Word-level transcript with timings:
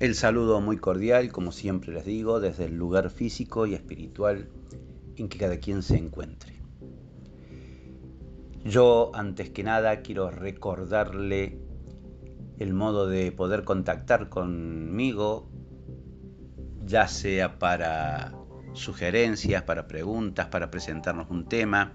El 0.00 0.16
saludo 0.16 0.60
muy 0.60 0.76
cordial, 0.78 1.30
como 1.30 1.52
siempre 1.52 1.92
les 1.92 2.04
digo, 2.04 2.40
desde 2.40 2.64
el 2.64 2.76
lugar 2.76 3.10
físico 3.10 3.64
y 3.66 3.74
espiritual 3.74 4.48
en 5.16 5.28
que 5.28 5.38
cada 5.38 5.58
quien 5.58 5.84
se 5.84 5.96
encuentre. 5.96 6.60
Yo, 8.64 9.12
antes 9.14 9.50
que 9.50 9.62
nada, 9.62 10.00
quiero 10.00 10.32
recordarle 10.32 11.60
el 12.58 12.74
modo 12.74 13.06
de 13.06 13.30
poder 13.30 13.62
contactar 13.62 14.28
conmigo, 14.28 15.48
ya 16.84 17.06
sea 17.06 17.60
para 17.60 18.34
sugerencias, 18.72 19.62
para 19.62 19.86
preguntas, 19.86 20.46
para 20.48 20.72
presentarnos 20.72 21.30
un 21.30 21.48
tema, 21.48 21.92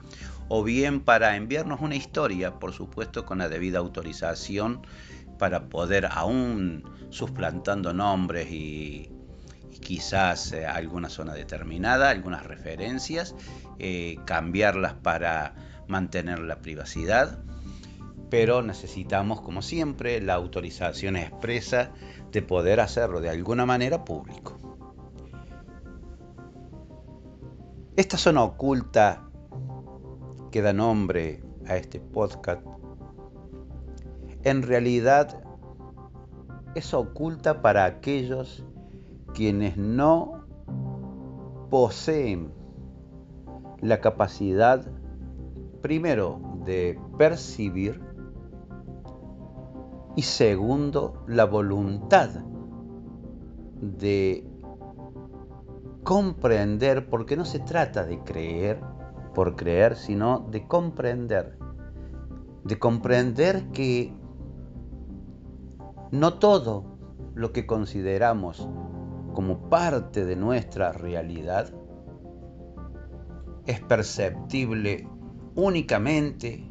o 0.47 0.63
bien 0.63 1.01
para 1.01 1.35
enviarnos 1.35 1.81
una 1.81 1.95
historia, 1.95 2.59
por 2.59 2.71
supuesto, 2.71 3.25
con 3.25 3.39
la 3.39 3.49
debida 3.49 3.79
autorización 3.79 4.81
para 5.39 5.69
poder 5.69 6.07
aún 6.11 6.83
suplantando 7.09 7.91
nombres 7.93 8.51
y, 8.51 9.09
quizás 9.81 10.51
eh, 10.51 10.67
alguna 10.67 11.09
zona 11.09 11.33
determinada, 11.33 12.09
algunas 12.09 12.45
referencias, 12.45 13.33
eh, 13.79 14.17
cambiarlas 14.25 14.93
para 14.93 15.55
mantener 15.87 16.39
la 16.39 16.59
privacidad, 16.59 17.39
pero 18.29 18.61
necesitamos, 18.61 19.41
como 19.41 19.63
siempre, 19.63 20.21
la 20.21 20.35
autorización 20.35 21.15
expresa 21.15 21.91
de 22.31 22.41
poder 22.43 22.81
hacerlo 22.81 23.21
de 23.21 23.29
alguna 23.29 23.65
manera 23.65 24.05
público. 24.05 24.59
Esta 27.95 28.17
zona 28.17 28.43
oculta 28.43 29.23
que 30.51 30.61
da 30.61 30.73
nombre 30.73 31.41
a 31.67 31.75
este 31.75 31.99
podcast 31.99 32.61
en 34.43 34.61
realidad 34.63 35.43
es 36.75 36.93
oculta 36.93 37.61
para 37.61 37.85
aquellos 37.85 38.63
quienes 39.33 39.77
no 39.77 40.45
poseen 41.69 42.51
la 43.81 44.01
capacidad, 44.01 44.85
primero, 45.81 46.39
de 46.65 46.99
percibir 47.17 48.01
y 50.15 50.23
segundo, 50.23 51.23
la 51.27 51.45
voluntad 51.45 52.29
de 53.79 54.45
comprender, 56.03 57.09
porque 57.09 57.37
no 57.37 57.45
se 57.45 57.59
trata 57.59 58.03
de 58.03 58.19
creer 58.23 58.81
por 59.33 59.55
creer, 59.55 59.95
sino 59.95 60.39
de 60.51 60.67
comprender, 60.67 61.57
de 62.65 62.79
comprender 62.79 63.69
que 63.69 64.13
no 66.11 66.33
todo 66.35 66.97
lo 67.35 67.51
que 67.51 67.65
consideramos 67.65 68.67
como 69.33 69.69
parte 69.69 70.25
de 70.25 70.35
nuestra 70.35 70.91
realidad 70.91 71.71
es 73.65 73.79
perceptible 73.81 75.07
únicamente 75.55 76.69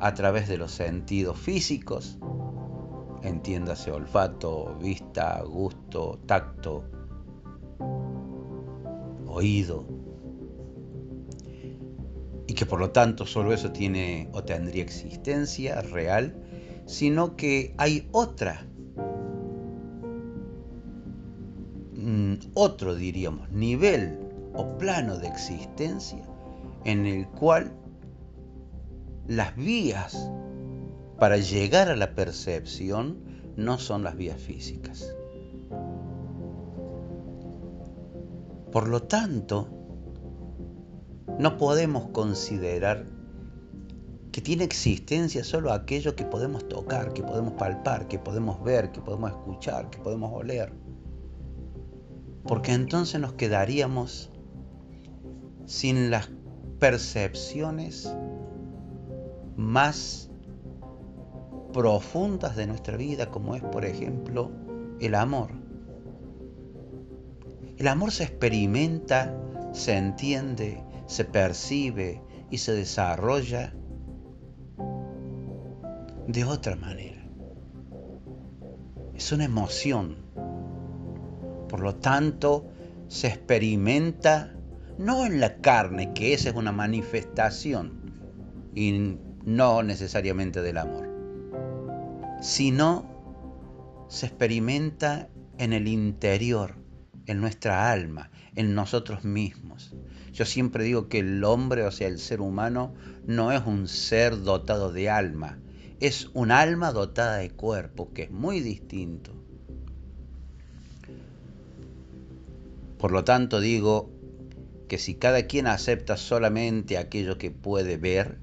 a 0.00 0.14
través 0.14 0.48
de 0.48 0.58
los 0.58 0.72
sentidos 0.72 1.38
físicos, 1.38 2.18
entiéndase 3.22 3.90
olfato, 3.90 4.76
vista, 4.80 5.42
gusto, 5.42 6.18
tacto, 6.26 6.84
oído, 9.26 9.86
y 12.46 12.54
que 12.54 12.66
por 12.66 12.80
lo 12.80 12.90
tanto 12.90 13.26
solo 13.26 13.52
eso 13.52 13.72
tiene 13.72 14.30
o 14.32 14.42
tendría 14.44 14.82
existencia 14.82 15.82
real 15.82 16.45
sino 16.86 17.36
que 17.36 17.74
hay 17.76 18.08
otra, 18.12 18.66
mm, 21.94 22.34
otro 22.54 22.94
diríamos, 22.94 23.50
nivel 23.50 24.18
o 24.54 24.78
plano 24.78 25.18
de 25.18 25.28
existencia 25.28 26.22
en 26.84 27.04
el 27.04 27.26
cual 27.28 27.72
las 29.26 29.54
vías 29.56 30.30
para 31.18 31.36
llegar 31.36 31.88
a 31.88 31.96
la 31.96 32.14
percepción 32.14 33.18
no 33.56 33.78
son 33.78 34.04
las 34.04 34.16
vías 34.16 34.40
físicas. 34.40 35.14
Por 38.70 38.88
lo 38.88 39.02
tanto, 39.02 39.68
no 41.38 41.56
podemos 41.56 42.10
considerar 42.10 43.15
que 44.36 44.42
tiene 44.42 44.64
existencia 44.64 45.42
solo 45.42 45.72
aquello 45.72 46.14
que 46.14 46.26
podemos 46.26 46.68
tocar, 46.68 47.14
que 47.14 47.22
podemos 47.22 47.54
palpar, 47.54 48.06
que 48.06 48.18
podemos 48.18 48.62
ver, 48.62 48.92
que 48.92 49.00
podemos 49.00 49.30
escuchar, 49.30 49.88
que 49.88 49.96
podemos 49.96 50.30
oler. 50.30 50.74
Porque 52.46 52.74
entonces 52.74 53.18
nos 53.18 53.32
quedaríamos 53.32 54.30
sin 55.64 56.10
las 56.10 56.28
percepciones 56.78 58.14
más 59.56 60.30
profundas 61.72 62.56
de 62.56 62.66
nuestra 62.66 62.98
vida, 62.98 63.30
como 63.30 63.54
es, 63.54 63.62
por 63.62 63.86
ejemplo, 63.86 64.50
el 65.00 65.14
amor. 65.14 65.52
El 67.78 67.88
amor 67.88 68.12
se 68.12 68.24
experimenta, 68.24 69.34
se 69.72 69.96
entiende, 69.96 70.84
se 71.06 71.24
percibe 71.24 72.20
y 72.50 72.58
se 72.58 72.74
desarrolla 72.74 73.72
de 76.26 76.44
otra 76.44 76.76
manera. 76.76 77.22
Es 79.14 79.32
una 79.32 79.44
emoción. 79.44 80.16
Por 81.68 81.80
lo 81.80 81.96
tanto, 81.96 82.66
se 83.08 83.28
experimenta 83.28 84.52
no 84.98 85.26
en 85.26 85.40
la 85.40 85.58
carne, 85.58 86.12
que 86.14 86.32
esa 86.32 86.50
es 86.50 86.56
una 86.56 86.72
manifestación 86.72 88.14
y 88.74 89.18
no 89.44 89.82
necesariamente 89.82 90.62
del 90.62 90.78
amor, 90.78 91.08
sino 92.40 94.06
se 94.08 94.26
experimenta 94.26 95.28
en 95.58 95.72
el 95.72 95.88
interior, 95.88 96.76
en 97.26 97.40
nuestra 97.40 97.90
alma, 97.90 98.30
en 98.54 98.74
nosotros 98.74 99.24
mismos. 99.24 99.94
Yo 100.32 100.44
siempre 100.44 100.84
digo 100.84 101.08
que 101.08 101.20
el 101.20 101.44
hombre, 101.44 101.84
o 101.84 101.90
sea, 101.90 102.08
el 102.08 102.18
ser 102.18 102.40
humano, 102.40 102.94
no 103.26 103.52
es 103.52 103.64
un 103.66 103.88
ser 103.88 104.42
dotado 104.42 104.92
de 104.92 105.08
alma, 105.10 105.58
es 106.00 106.28
un 106.34 106.50
alma 106.50 106.92
dotada 106.92 107.38
de 107.38 107.50
cuerpo, 107.50 108.12
que 108.12 108.24
es 108.24 108.30
muy 108.30 108.60
distinto. 108.60 109.32
Por 112.98 113.12
lo 113.12 113.24
tanto 113.24 113.60
digo 113.60 114.10
que 114.88 114.98
si 114.98 115.14
cada 115.14 115.46
quien 115.46 115.66
acepta 115.66 116.16
solamente 116.16 116.98
aquello 116.98 117.38
que 117.38 117.50
puede 117.50 117.96
ver 117.96 118.38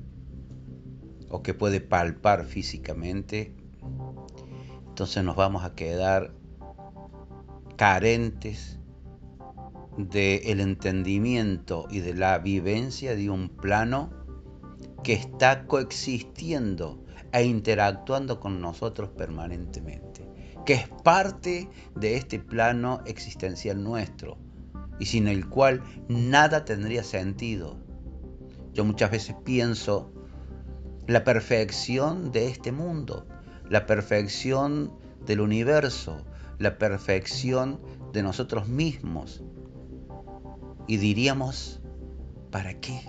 o 1.30 1.42
que 1.42 1.54
puede 1.54 1.82
palpar 1.82 2.46
físicamente, 2.46 3.54
entonces 4.88 5.24
nos 5.24 5.36
vamos 5.36 5.64
a 5.64 5.74
quedar 5.74 6.34
carentes 7.78 8.80
del 9.98 10.60
entendimiento 10.60 11.88
y 11.90 12.00
de 12.00 12.14
la 12.14 12.40
vivencia 12.40 13.16
de 13.16 13.30
un 13.30 13.50
plano 13.50 14.12
que 15.04 15.14
está 15.14 15.66
coexistiendo 15.66 17.03
e 17.34 17.44
interactuando 17.44 18.40
con 18.40 18.62
nosotros 18.62 19.10
permanentemente, 19.10 20.30
que 20.66 20.74
es 20.74 20.88
parte 20.88 21.68
de 21.96 22.16
este 22.16 22.40
plano 22.40 23.02
existencial 23.06 23.84
nuestro 23.84 24.38
y 25.00 25.06
sin 25.08 25.28
el 25.28 25.50
cual 25.50 25.82
nada 26.08 26.64
tendría 26.64 27.04
sentido. 27.04 27.78
Yo 28.72 28.86
muchas 28.86 29.12
veces 29.12 29.36
pienso 29.44 30.14
la 31.08 31.24
perfección 31.24 32.32
de 32.32 32.48
este 32.48 32.72
mundo, 32.72 33.28
la 33.68 33.88
perfección 33.88 34.94
del 35.26 35.42
universo, 35.42 36.24
la 36.60 36.78
perfección 36.78 37.82
de 38.14 38.22
nosotros 38.22 38.68
mismos. 38.68 39.44
Y 40.88 40.98
diríamos, 40.98 41.82
¿para 42.52 42.80
qué? 42.80 43.02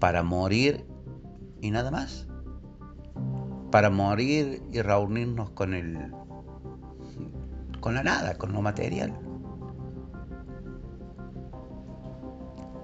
Para 0.00 0.24
morir 0.24 0.91
y 1.62 1.70
nada 1.70 1.90
más. 1.90 2.26
Para 3.70 3.88
morir 3.88 4.62
y 4.70 4.82
reunirnos 4.82 5.48
con 5.50 5.72
el 5.72 6.12
con 7.80 7.94
la 7.94 8.02
nada, 8.02 8.36
con 8.36 8.52
lo 8.52 8.60
material. 8.60 9.18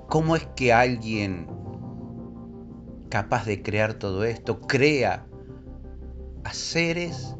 ¿Cómo 0.08 0.34
es 0.34 0.46
que 0.56 0.72
alguien 0.72 1.46
capaz 3.10 3.44
de 3.44 3.62
crear 3.62 3.94
todo 3.94 4.24
esto 4.24 4.60
crea 4.60 5.26
a 6.44 6.52
seres 6.52 7.36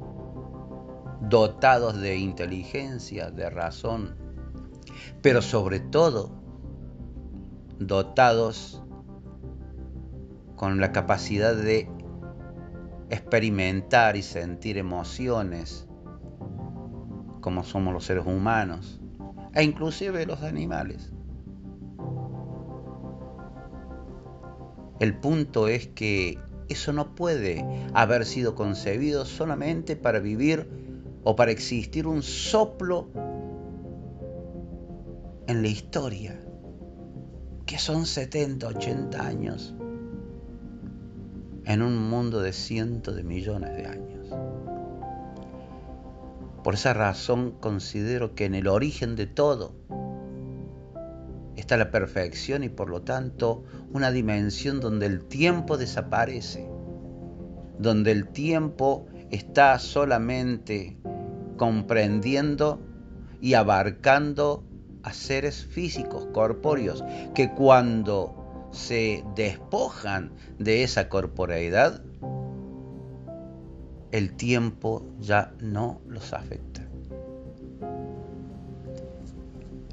dotados 1.20 1.98
de 2.00 2.16
inteligencia, 2.16 3.30
de 3.30 3.50
razón, 3.50 4.16
pero 5.22 5.42
sobre 5.42 5.80
todo 5.80 6.30
dotados 7.78 8.82
con 10.58 10.80
la 10.80 10.92
capacidad 10.92 11.56
de 11.56 11.88
experimentar 13.08 14.16
y 14.16 14.22
sentir 14.22 14.76
emociones 14.76 15.88
como 17.40 17.62
somos 17.62 17.94
los 17.94 18.04
seres 18.04 18.26
humanos, 18.26 19.00
e 19.54 19.62
inclusive 19.62 20.26
los 20.26 20.42
animales. 20.42 21.12
El 24.98 25.16
punto 25.16 25.68
es 25.68 25.86
que 25.86 26.38
eso 26.68 26.92
no 26.92 27.14
puede 27.14 27.64
haber 27.94 28.26
sido 28.26 28.56
concebido 28.56 29.24
solamente 29.24 29.94
para 29.94 30.18
vivir 30.18 30.68
o 31.22 31.36
para 31.36 31.52
existir 31.52 32.06
un 32.08 32.22
soplo 32.22 33.08
en 35.46 35.62
la 35.62 35.68
historia, 35.68 36.38
que 37.64 37.78
son 37.78 38.06
70, 38.06 38.66
80 38.66 39.24
años, 39.24 39.74
en 41.68 41.82
un 41.82 42.08
mundo 42.08 42.40
de 42.40 42.54
cientos 42.54 43.14
de 43.14 43.22
millones 43.22 43.76
de 43.76 43.86
años. 43.86 44.28
Por 46.64 46.74
esa 46.74 46.94
razón 46.94 47.52
considero 47.60 48.34
que 48.34 48.46
en 48.46 48.54
el 48.54 48.66
origen 48.68 49.16
de 49.16 49.26
todo 49.26 49.74
está 51.56 51.76
la 51.76 51.90
perfección 51.90 52.64
y 52.64 52.70
por 52.70 52.88
lo 52.88 53.02
tanto 53.02 53.64
una 53.92 54.10
dimensión 54.10 54.80
donde 54.80 55.04
el 55.06 55.26
tiempo 55.26 55.76
desaparece, 55.76 56.66
donde 57.78 58.12
el 58.12 58.28
tiempo 58.28 59.06
está 59.30 59.78
solamente 59.78 60.96
comprendiendo 61.58 62.80
y 63.42 63.54
abarcando 63.54 64.64
a 65.02 65.12
seres 65.12 65.66
físicos, 65.66 66.28
corpóreos, 66.32 67.04
que 67.34 67.50
cuando 67.52 68.37
se 68.70 69.24
despojan 69.34 70.32
de 70.58 70.82
esa 70.82 71.08
corporeidad, 71.08 72.02
el 74.12 74.34
tiempo 74.36 75.04
ya 75.20 75.52
no 75.60 76.00
los 76.06 76.32
afecta. 76.32 76.86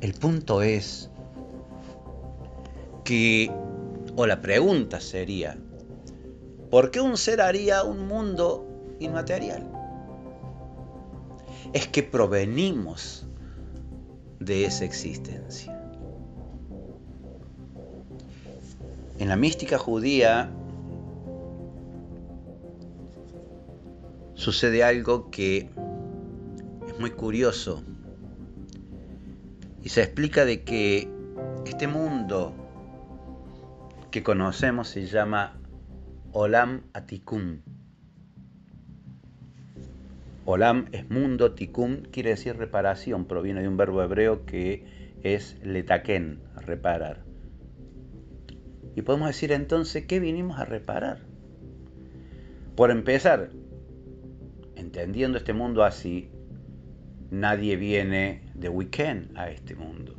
El 0.02 0.14
punto 0.14 0.62
es 0.62 1.10
que, 3.04 3.52
o 4.16 4.26
la 4.26 4.42
pregunta 4.42 5.00
sería, 5.00 5.58
¿por 6.70 6.92
qué 6.92 7.02
un 7.02 7.18
ser 7.18 7.42
haría 7.42 7.84
un 7.84 8.08
mundo 8.08 8.68
inmaterial? 9.00 9.70
Es 11.74 11.88
que 11.88 12.04
provenimos 12.04 13.26
de 14.40 14.66
esa 14.66 14.86
existencia. 14.86 15.75
En 19.18 19.30
la 19.30 19.38
mística 19.38 19.78
judía 19.78 20.52
sucede 24.34 24.84
algo 24.84 25.32
que 25.32 25.70
es 26.88 27.00
muy 27.00 27.12
curioso 27.12 27.82
y 29.84 29.90
se 29.90 30.04
explica 30.04 30.44
de 30.44 30.64
que 30.64 31.08
este 31.66 31.88
mundo 31.88 32.54
que 34.12 34.22
conocemos 34.22 34.90
se 34.90 35.06
llama 35.06 35.60
Olam 36.32 36.84
Atikum. 36.94 37.62
Olam 40.46 40.86
es 40.92 41.10
mundo, 41.10 41.54
tikum 41.54 42.04
quiere 42.12 42.32
decir 42.32 42.58
reparación, 42.58 43.26
proviene 43.26 43.62
de 43.62 43.68
un 43.68 43.78
verbo 43.78 44.04
hebreo 44.04 44.46
que 44.46 45.16
es 45.24 45.58
letaken, 45.64 46.40
reparar. 46.56 47.25
Y 48.96 49.02
podemos 49.02 49.28
decir 49.28 49.52
entonces, 49.52 50.06
¿qué 50.06 50.20
vinimos 50.20 50.60
a 50.60 50.66
reparar? 50.66 51.20
Por 52.76 52.92
empezar, 52.92 53.50
entendiendo 54.76 55.38
este 55.38 55.54
mundo 55.54 55.84
así, 55.84 56.30
nadie 57.30 57.76
viene 57.76 58.44
de 58.54 58.70
weekend 58.70 59.38
a 59.38 59.50
este 59.50 59.76
mundo, 59.76 60.16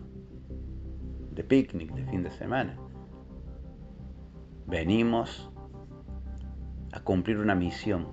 de 1.32 1.44
picnic, 1.44 1.92
de 1.94 2.04
fin 2.04 2.22
de 2.22 2.30
semana 2.30 2.76
venimos 4.66 5.48
a 6.92 7.00
cumplir 7.00 7.38
una 7.38 7.54
misión. 7.54 8.08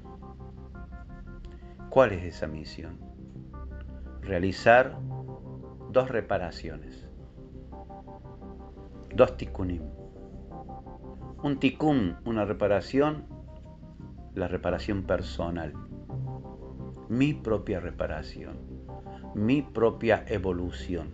¿Cuál 1.89 2.13
es 2.13 2.23
esa 2.23 2.47
misión? 2.47 2.99
Realizar 4.21 4.97
dos 5.91 6.09
reparaciones, 6.09 7.07
dos 9.13 9.35
tikkunim. 9.37 9.81
Un 11.43 11.59
tikkun, 11.59 12.15
una 12.23 12.45
reparación, 12.45 13.25
la 14.33 14.47
reparación 14.47 15.03
personal, 15.03 15.73
mi 17.09 17.33
propia 17.33 17.81
reparación, 17.81 18.59
mi 19.35 19.61
propia 19.61 20.23
evolución. 20.27 21.09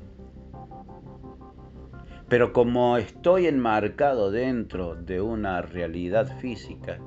Pero 2.27 2.53
como 2.53 2.97
estoy 2.97 3.47
enmarcado 3.47 4.29
dentro 4.29 4.93
de 4.93 5.19
una 5.19 5.63
realidad 5.63 6.37
física, 6.37 6.99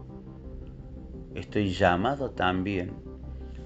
estoy 1.37 1.71
llamado 1.71 2.33
también 2.33 2.93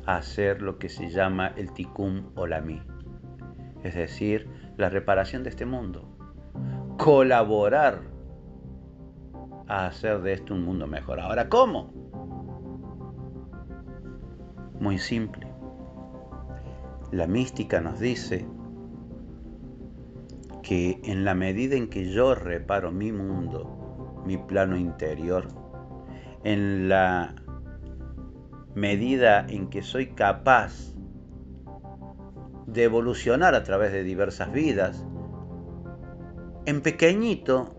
a 0.05 0.17
hacer 0.17 0.61
lo 0.61 0.79
que 0.79 0.91
se 0.91 1.09
llama 1.09 1.47
el 1.57 1.73
tikkun 1.73 2.31
olamí, 2.35 2.83
es 3.83 3.95
decir, 3.95 4.51
la 4.77 4.91
reparación 4.91 5.45
de 5.45 5.49
este 5.49 5.65
mundo, 5.65 6.15
colaborar 6.99 8.16
a 9.69 9.87
hacer 9.87 10.23
de 10.23 10.35
esto 10.35 10.55
un 10.55 10.65
mundo 10.65 10.87
mejor. 10.87 11.21
Ahora, 11.21 11.49
¿cómo? 11.49 11.93
Muy 14.81 14.99
simple. 14.99 15.47
La 17.13 17.27
mística 17.27 17.81
nos 17.81 17.99
dice 17.99 18.47
que 20.63 21.01
en 21.05 21.25
la 21.25 21.35
medida 21.35 21.77
en 21.77 21.89
que 21.89 22.11
yo 22.11 22.35
reparo 22.35 22.91
mi 22.91 23.13
mundo, 23.13 24.23
mi 24.27 24.37
plano 24.37 24.77
interior, 24.77 25.49
en 26.43 26.89
la 26.89 27.35
medida 28.75 29.47
en 29.49 29.69
que 29.69 29.83
soy 29.83 30.09
capaz 30.09 30.95
de 32.67 32.83
evolucionar 32.83 33.55
a 33.55 33.63
través 33.63 33.93
de 33.93 34.03
diversas 34.03 34.53
vidas, 34.53 35.07
en 36.67 36.83
pequeñito, 36.83 37.76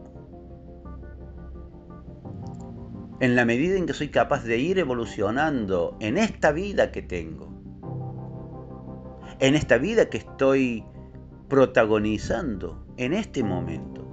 en 3.20 3.36
la 3.36 3.46
medida 3.46 3.78
en 3.78 3.86
que 3.86 3.94
soy 3.94 4.10
capaz 4.10 4.44
de 4.44 4.58
ir 4.58 4.78
evolucionando 4.78 5.98
en 6.00 6.18
esta 6.18 6.52
vida 6.52 6.92
que 6.92 7.02
tengo, 7.02 7.50
en 9.40 9.56
esta 9.56 9.78
vida 9.78 10.10
que 10.10 10.20
estoy 10.20 10.84
protagonizando 11.48 12.86
en 12.98 13.14
este 13.14 13.44
momento. 13.44 14.06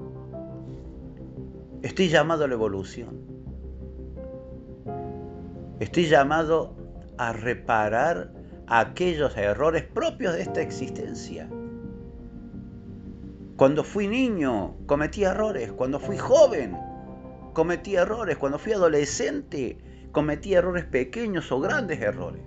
Estoy 1.82 2.08
llamado 2.08 2.44
a 2.44 2.48
la 2.48 2.54
evolución. 2.54 3.20
Estoy 5.80 6.06
llamado 6.06 6.76
a 7.18 7.32
reparar 7.32 8.32
aquellos 8.66 9.36
errores 9.36 9.84
propios 9.84 10.34
de 10.34 10.42
esta 10.42 10.62
existencia. 10.62 11.50
Cuando 13.56 13.84
fui 13.84 14.08
niño 14.08 14.76
cometí 14.86 15.24
errores, 15.24 15.72
cuando 15.72 16.00
fui 16.00 16.16
joven 16.16 16.76
cometí 17.54 17.96
errores, 17.96 18.36
cuando 18.36 18.58
fui 18.58 18.74
adolescente 18.74 19.78
cometí 20.12 20.54
errores 20.54 20.84
pequeños 20.84 21.50
o 21.50 21.60
grandes 21.60 22.00
errores. 22.00 22.42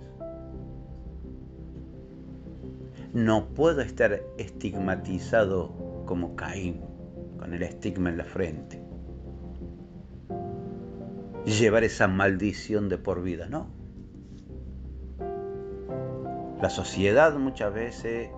No 3.12 3.48
puedo 3.48 3.80
estar 3.80 4.22
estigmatizado 4.36 6.04
como 6.06 6.36
Caín, 6.36 6.82
con 7.38 7.52
el 7.54 7.62
estigma 7.62 8.10
en 8.10 8.18
la 8.18 8.24
frente. 8.24 8.82
Llevar 11.44 11.84
esa 11.84 12.06
maldición 12.06 12.88
de 12.88 12.98
por 12.98 13.22
vida, 13.22 13.48
no. 13.48 13.70
La 16.60 16.70
sociedad 16.70 17.36
muchas 17.36 17.72
veces 17.72 18.30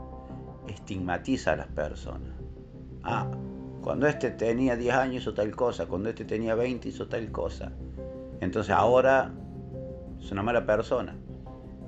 estigmatiza 0.69 1.53
a 1.53 1.57
las 1.57 1.69
personas. 1.69 2.35
Ah, 3.03 3.31
cuando 3.82 4.06
este 4.06 4.30
tenía 4.30 4.76
10 4.76 4.94
años 4.94 5.22
hizo 5.22 5.34
tal 5.34 5.54
cosa, 5.54 5.87
cuando 5.87 6.08
este 6.08 6.25
tenía 6.25 6.54
20 6.54 6.88
hizo 6.88 7.08
tal 7.08 7.30
cosa. 7.30 7.72
Entonces 8.40 8.75
ahora 8.75 9.32
es 10.20 10.30
una 10.30 10.42
mala 10.42 10.66
persona. 10.66 11.16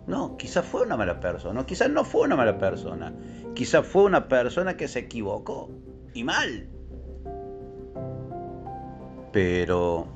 No, 0.06 0.36
quizás 0.36 0.64
fue 0.64 0.82
una 0.82 0.96
mala 0.96 1.20
persona, 1.20 1.64
quizás 1.64 1.90
no 1.90 2.04
fue 2.04 2.22
una 2.22 2.34
mala 2.34 2.58
persona, 2.58 3.14
quizás 3.54 3.86
fue 3.86 4.02
una 4.04 4.26
persona 4.26 4.76
que 4.76 4.88
se 4.88 5.00
equivocó 5.00 5.70
y 6.12 6.24
mal. 6.24 6.68
Pero 9.32 10.06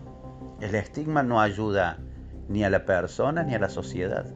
el 0.61 0.75
estigma 0.75 1.23
no 1.23 1.41
ayuda 1.41 1.99
ni 2.49 2.65
a 2.65 2.71
la 2.71 2.85
persona 2.85 3.45
ni 3.45 3.55
a 3.55 3.59
la 3.59 3.69
sociedad. 3.69 4.27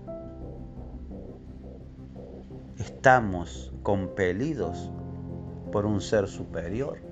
Estamos 2.79 3.73
compelidos 3.83 4.91
por 5.73 5.85
un 5.85 6.01
ser 6.01 6.29
superior 6.29 7.10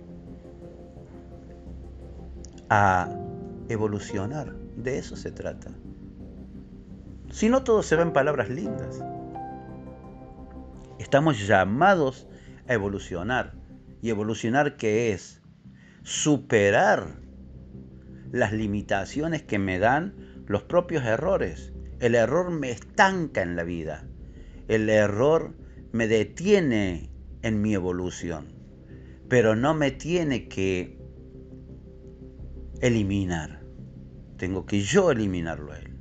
a 2.69 3.09
evolucionar. 3.69 4.55
De 4.77 4.99
eso 4.99 5.17
se 5.17 5.31
trata. 5.31 5.73
Si 7.31 7.49
no 7.49 7.63
todo 7.63 7.83
se 7.83 7.97
va 7.97 8.03
en 8.03 8.13
palabras 8.13 8.49
lindas. 8.49 9.03
Estamos 10.99 11.47
llamados 11.47 12.27
a 12.69 12.75
evolucionar. 12.75 13.55
¿Y 14.01 14.11
evolucionar 14.11 14.77
qué 14.77 15.13
es? 15.13 15.43
Superar 16.03 17.21
las 18.31 18.53
limitaciones 18.53 19.43
que 19.43 19.59
me 19.59 19.79
dan 19.79 20.15
los 20.47 20.63
propios 20.63 21.05
errores. 21.05 21.73
El 22.01 22.15
error 22.15 22.51
me 22.51 22.71
estanca 22.71 23.43
en 23.43 23.57
la 23.57 23.65
vida. 23.65 24.05
El 24.69 24.89
error 24.89 25.55
me 25.93 26.07
detiene 26.07 27.11
en 27.43 27.61
mi 27.61 27.75
evolución. 27.75 28.55
Pero 29.29 29.57
no 29.57 29.75
me 29.75 29.91
tiene 29.91 30.49
que 30.49 30.98
eliminar. 32.81 33.63
Tengo 34.37 34.67
que 34.67 34.81
yo 34.81 35.11
eliminarlo 35.11 35.73
a 35.73 35.79
él. 35.79 35.99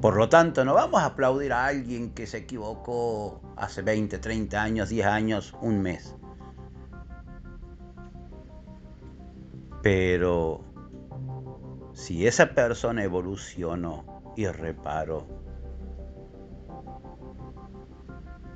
Por 0.00 0.16
lo 0.16 0.28
tanto, 0.28 0.64
no 0.64 0.74
vamos 0.74 1.00
a 1.00 1.06
aplaudir 1.06 1.52
a 1.52 1.66
alguien 1.66 2.10
que 2.12 2.26
se 2.26 2.38
equivocó 2.38 3.40
hace 3.56 3.82
20, 3.82 4.18
30 4.18 4.62
años, 4.62 4.88
10 4.90 5.06
años, 5.06 5.54
un 5.62 5.80
mes. 5.80 6.14
Pero 9.82 10.64
si 11.92 12.26
esa 12.26 12.54
persona 12.54 13.04
evolucionó 13.04 14.32
y 14.36 14.46
reparó, 14.46 15.26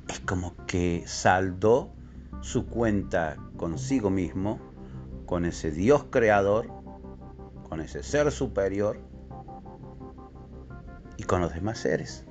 es 0.07 0.19
como 0.21 0.55
que 0.67 1.03
saldó 1.07 1.91
su 2.41 2.67
cuenta 2.67 3.37
consigo 3.57 4.09
mismo, 4.09 4.70
con 5.31 5.45
ese 5.45 5.71
Dios 5.71 6.07
creador, 6.09 6.67
con 7.69 7.79
ese 7.79 8.03
ser 8.03 8.29
superior 8.33 8.99
y 11.15 11.23
con 11.23 11.39
los 11.39 11.53
demás 11.53 11.77
seres. 11.77 12.25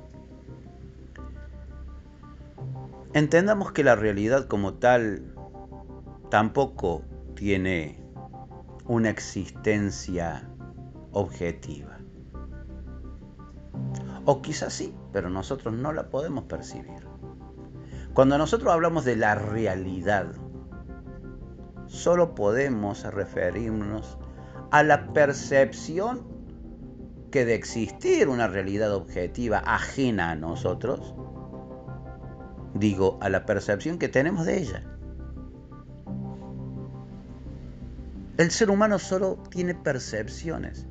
Entendamos 3.14 3.72
que 3.72 3.84
la 3.84 3.96
realidad 3.96 4.48
como 4.48 4.74
tal 4.74 5.34
tampoco 6.28 7.00
tiene 7.34 8.04
una 8.84 9.08
existencia 9.08 10.46
objetiva. 11.12 12.00
O 14.26 14.42
quizás 14.42 14.74
sí, 14.74 14.94
pero 15.10 15.30
nosotros 15.30 15.72
no 15.72 15.94
la 15.94 16.10
podemos 16.10 16.44
percibir. 16.44 17.08
Cuando 18.12 18.36
nosotros 18.36 18.70
hablamos 18.70 19.06
de 19.06 19.16
la 19.16 19.36
realidad, 19.36 20.34
solo 21.90 22.36
podemos 22.36 23.02
referirnos 23.02 24.16
a 24.70 24.84
la 24.84 25.12
percepción 25.12 26.24
que 27.32 27.44
de 27.44 27.54
existir 27.54 28.28
una 28.28 28.46
realidad 28.46 28.94
objetiva 28.94 29.58
ajena 29.58 30.30
a 30.30 30.34
nosotros, 30.36 31.14
digo, 32.74 33.18
a 33.20 33.28
la 33.28 33.44
percepción 33.44 33.98
que 33.98 34.08
tenemos 34.08 34.46
de 34.46 34.58
ella. 34.58 34.84
El 38.36 38.52
ser 38.52 38.70
humano 38.70 38.98
solo 38.98 39.42
tiene 39.50 39.74
percepciones. 39.74 40.86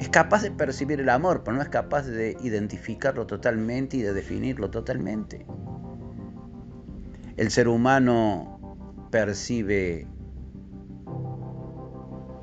Es 0.00 0.08
capaz 0.08 0.42
de 0.42 0.50
percibir 0.50 1.00
el 1.00 1.10
amor, 1.10 1.42
pero 1.44 1.58
no 1.58 1.62
es 1.62 1.68
capaz 1.68 2.06
de 2.06 2.36
identificarlo 2.40 3.26
totalmente 3.26 3.98
y 3.98 4.02
de 4.02 4.14
definirlo 4.14 4.70
totalmente. 4.70 5.46
El 7.36 7.50
ser 7.50 7.68
humano 7.68 8.55
percibe 9.10 10.06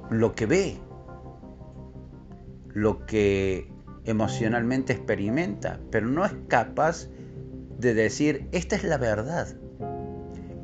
lo 0.09 0.33
que 0.33 0.45
ve, 0.45 0.77
lo 2.73 3.05
que 3.05 3.71
emocionalmente 4.05 4.93
experimenta, 4.93 5.79
pero 5.91 6.07
no 6.07 6.25
es 6.25 6.33
capaz 6.47 7.07
de 7.77 7.93
decir, 7.93 8.47
esta 8.51 8.75
es 8.75 8.83
la 8.83 8.97
verdad. 8.97 9.47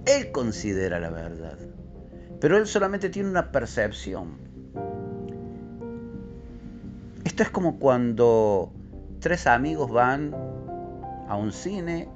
Él 0.05 0.31
considera 0.31 0.99
la 0.99 1.09
verdad. 1.09 1.57
Pero 2.39 2.57
él 2.57 2.67
solamente 2.67 3.09
tiene 3.09 3.29
una 3.29 3.51
percepción. 3.51 4.37
Esto 7.25 7.43
es 7.43 7.49
como 7.49 7.79
cuando 7.79 8.71
tres 9.19 9.47
amigos 9.47 9.91
van 9.91 10.33
a 11.27 11.35
un 11.35 11.51
cine 11.51 12.09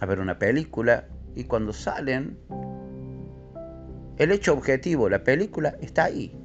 a 0.00 0.06
ver 0.06 0.20
una 0.20 0.38
película 0.38 1.08
y 1.38 1.44
cuando 1.44 1.72
salen, 1.72 2.36
el 4.16 4.32
hecho 4.32 4.52
objetivo, 4.52 5.08
la 5.08 5.22
película, 5.22 5.76
está 5.80 6.02
ahí. 6.06 6.36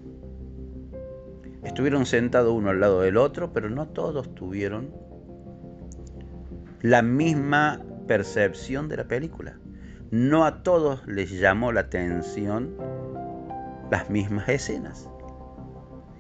Estuvieron 1.64 2.06
sentados 2.06 2.54
uno 2.54 2.70
al 2.70 2.80
lado 2.80 3.02
del 3.02 3.18
otro, 3.18 3.54
pero 3.54 3.72
no 3.72 3.88
todos 3.88 4.36
tuvieron 4.36 4.94
la 6.82 7.02
misma 7.02 7.82
percepción 8.08 8.88
de 8.88 8.98
la 8.98 9.08
película. 9.08 9.58
No 10.12 10.46
a 10.46 10.62
todos 10.62 11.08
les 11.08 11.32
llamó 11.32 11.72
la 11.72 11.80
atención 11.80 12.78
las 13.90 14.12
mismas 14.12 14.48
escenas. 14.48 15.10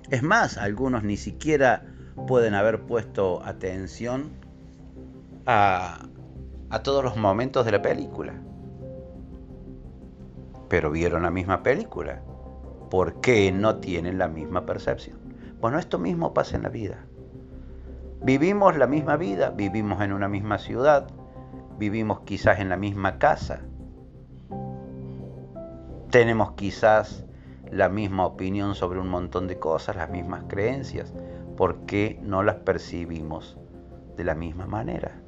Es 0.09 0.23
más, 0.23 0.57
algunos 0.57 1.03
ni 1.03 1.17
siquiera 1.17 1.85
pueden 2.25 2.55
haber 2.55 2.81
puesto 2.87 3.45
atención 3.45 4.31
a, 5.45 6.07
a 6.71 6.81
todos 6.81 7.03
los 7.03 7.17
momentos 7.17 7.65
de 7.65 7.71
la 7.71 7.83
película. 7.83 8.33
Pero 10.73 10.89
vieron 10.89 11.21
la 11.21 11.29
misma 11.29 11.61
película. 11.61 12.23
¿Por 12.89 13.21
qué 13.21 13.51
no 13.51 13.75
tienen 13.75 14.17
la 14.17 14.27
misma 14.27 14.65
percepción? 14.65 15.19
Bueno, 15.61 15.77
esto 15.77 15.99
mismo 15.99 16.33
pasa 16.33 16.55
en 16.55 16.63
la 16.63 16.69
vida. 16.69 17.05
Vivimos 18.23 18.75
la 18.75 18.87
misma 18.87 19.15
vida, 19.15 19.51
vivimos 19.51 20.01
en 20.01 20.13
una 20.13 20.27
misma 20.27 20.57
ciudad, 20.57 21.05
vivimos 21.77 22.21
quizás 22.21 22.59
en 22.59 22.69
la 22.69 22.77
misma 22.77 23.19
casa, 23.19 23.61
tenemos 26.09 26.53
quizás 26.53 27.23
la 27.69 27.87
misma 27.87 28.25
opinión 28.25 28.73
sobre 28.73 28.99
un 28.99 29.09
montón 29.09 29.47
de 29.47 29.59
cosas, 29.59 29.95
las 29.95 30.09
mismas 30.09 30.45
creencias. 30.47 31.13
¿Por 31.55 31.85
qué 31.85 32.19
no 32.23 32.41
las 32.41 32.55
percibimos 32.55 33.59
de 34.17 34.23
la 34.23 34.33
misma 34.33 34.65
manera? 34.65 35.21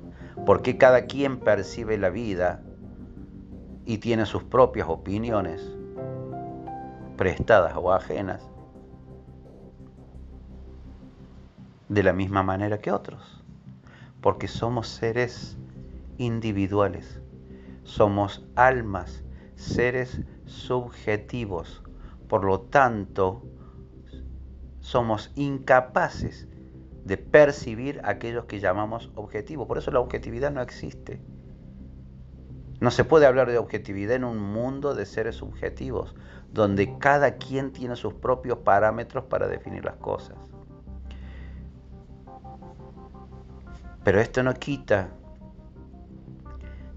¿Por 0.44 0.64
qué 0.64 0.80
cada 0.80 1.06
quien 1.06 1.40
percibe 1.40 2.00
la 2.00 2.10
vida 2.10 2.64
y 3.86 4.00
tiene 4.00 4.26
sus 4.26 4.44
propias 4.44 4.88
opiniones, 4.90 5.72
prestadas 7.18 7.74
o 7.76 7.92
ajenas, 7.92 8.50
de 11.90 12.04
la 12.04 12.14
misma 12.14 12.44
manera 12.44 12.80
que 12.80 12.92
otros? 12.92 13.44
Porque 14.22 14.48
somos 14.48 14.88
seres 14.88 15.58
individuales, 16.18 17.22
somos 17.84 18.46
almas, 18.56 19.24
seres 19.56 20.22
subjetivos. 20.46 21.84
Por 22.28 22.44
lo 22.44 22.62
tanto, 22.62 23.44
somos 24.80 25.32
incapaces 25.36 26.48
de 27.06 27.18
percibir 27.18 28.02
aquellos 28.04 28.46
que 28.46 28.60
llamamos 28.60 29.12
objetivos. 29.16 29.68
Por 29.68 29.78
eso 29.78 29.92
la 29.92 30.00
objetividad 30.00 30.52
no 30.52 30.62
existe. 30.62 31.22
No 32.86 32.92
se 32.92 33.04
puede 33.04 33.26
hablar 33.26 33.50
de 33.50 33.58
objetividad 33.58 34.16
en 34.16 34.24
un 34.24 34.38
mundo 34.38 34.94
de 34.94 35.08
seres 35.08 35.38
subjetivos, 35.38 36.16
donde 36.54 37.00
cada 37.00 37.38
quien 37.38 37.72
tiene 37.72 37.96
sus 37.96 38.14
propios 38.14 38.60
parámetros 38.60 39.24
para 39.24 39.48
definir 39.48 39.84
las 39.84 39.96
cosas. 39.96 40.38
Pero 44.04 44.20
esto 44.22 44.44
no 44.44 44.54
quita 44.54 45.10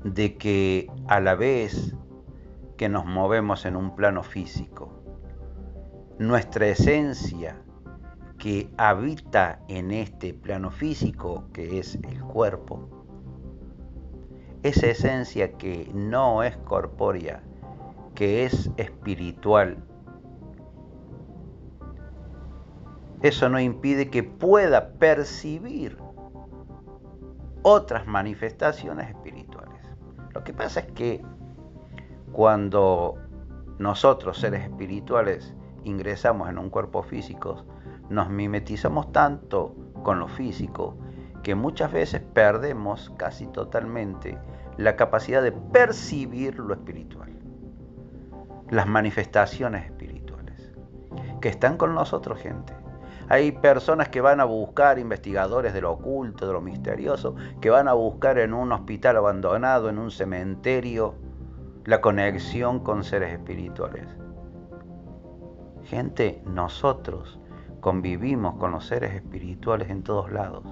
de 0.05 0.37
que 0.37 0.91
a 1.07 1.21
la 1.21 1.35
vez 1.35 1.95
que 2.77 2.91
nos 2.91 3.07
movemos 3.07 3.65
en 3.65 3.75
un 3.75 3.97
plano 3.97 4.23
físico. 4.23 4.93
Nuestra 6.19 6.67
esencia 6.67 7.63
que 8.37 8.71
habita 8.77 9.61
en 9.69 9.93
este 9.93 10.35
plano 10.35 10.71
físico, 10.71 11.49
que 11.55 11.79
es 11.79 11.95
el 11.95 12.21
cuerpo, 12.25 12.98
esa 14.63 14.87
esencia 14.87 15.53
que 15.53 15.91
no 15.95 16.43
es 16.43 16.57
corpórea, 16.59 17.43
que 18.15 18.45
es 18.45 18.71
espiritual, 18.77 19.85
eso 23.23 23.49
no 23.49 23.59
impide 23.59 24.11
que 24.11 24.23
pueda 24.23 24.91
percibir 24.93 25.99
otras 27.63 28.07
manifestaciones 28.07 29.09
espirituales. 29.09 29.83
Lo 30.35 30.45
que 30.45 30.53
pasa 30.53 30.81
es 30.81 30.93
que 30.93 31.25
cuando 32.33 33.17
nosotros, 33.79 34.39
seres 34.39 34.63
espirituales, 34.63 35.55
ingresamos 35.85 36.49
en 36.49 36.59
un 36.59 36.71
cuerpo 36.71 37.03
físico, 37.03 37.65
nos 38.09 38.31
mimetizamos 38.31 39.13
tanto 39.13 39.75
con 40.03 40.21
lo 40.21 40.29
físico 40.29 40.97
que 41.43 41.55
muchas 41.55 41.93
veces 41.93 42.21
perdemos 42.21 43.13
casi 43.17 43.47
totalmente 43.49 44.39
la 44.79 44.97
capacidad 44.97 45.43
de 45.43 45.53
percibir 45.53 46.59
lo 46.59 46.73
espiritual, 46.73 47.31
las 48.71 48.87
manifestaciones 48.87 49.85
espirituales, 49.85 50.73
que 51.41 51.49
están 51.49 51.77
con 51.77 51.95
nosotros, 51.95 52.39
gente. 52.39 52.73
Hay 53.29 53.53
personas 53.53 54.09
que 54.09 54.23
van 54.23 54.41
a 54.41 54.45
buscar, 54.45 54.99
investigadores 54.99 55.75
de 55.75 55.83
lo 55.83 55.93
oculto, 55.93 56.47
de 56.47 56.53
lo 56.53 56.63
misterioso, 56.63 57.35
que 57.61 57.69
van 57.69 57.89
a 57.89 57.93
buscar 57.93 58.39
en 58.39 58.55
un 58.55 58.73
hospital 58.73 59.19
abandonado, 59.19 59.91
en 59.91 59.99
un 59.99 60.11
cementerio, 60.11 61.17
la 61.85 62.01
conexión 62.01 62.81
con 62.81 63.03
seres 63.03 63.33
espirituales. 63.33 64.07
Gente, 65.85 66.41
nosotros 66.47 67.41
convivimos 67.81 68.55
con 68.55 68.71
los 68.71 68.87
seres 68.87 69.13
espirituales 69.15 69.91
en 69.91 70.05
todos 70.05 70.31
lados, 70.31 70.63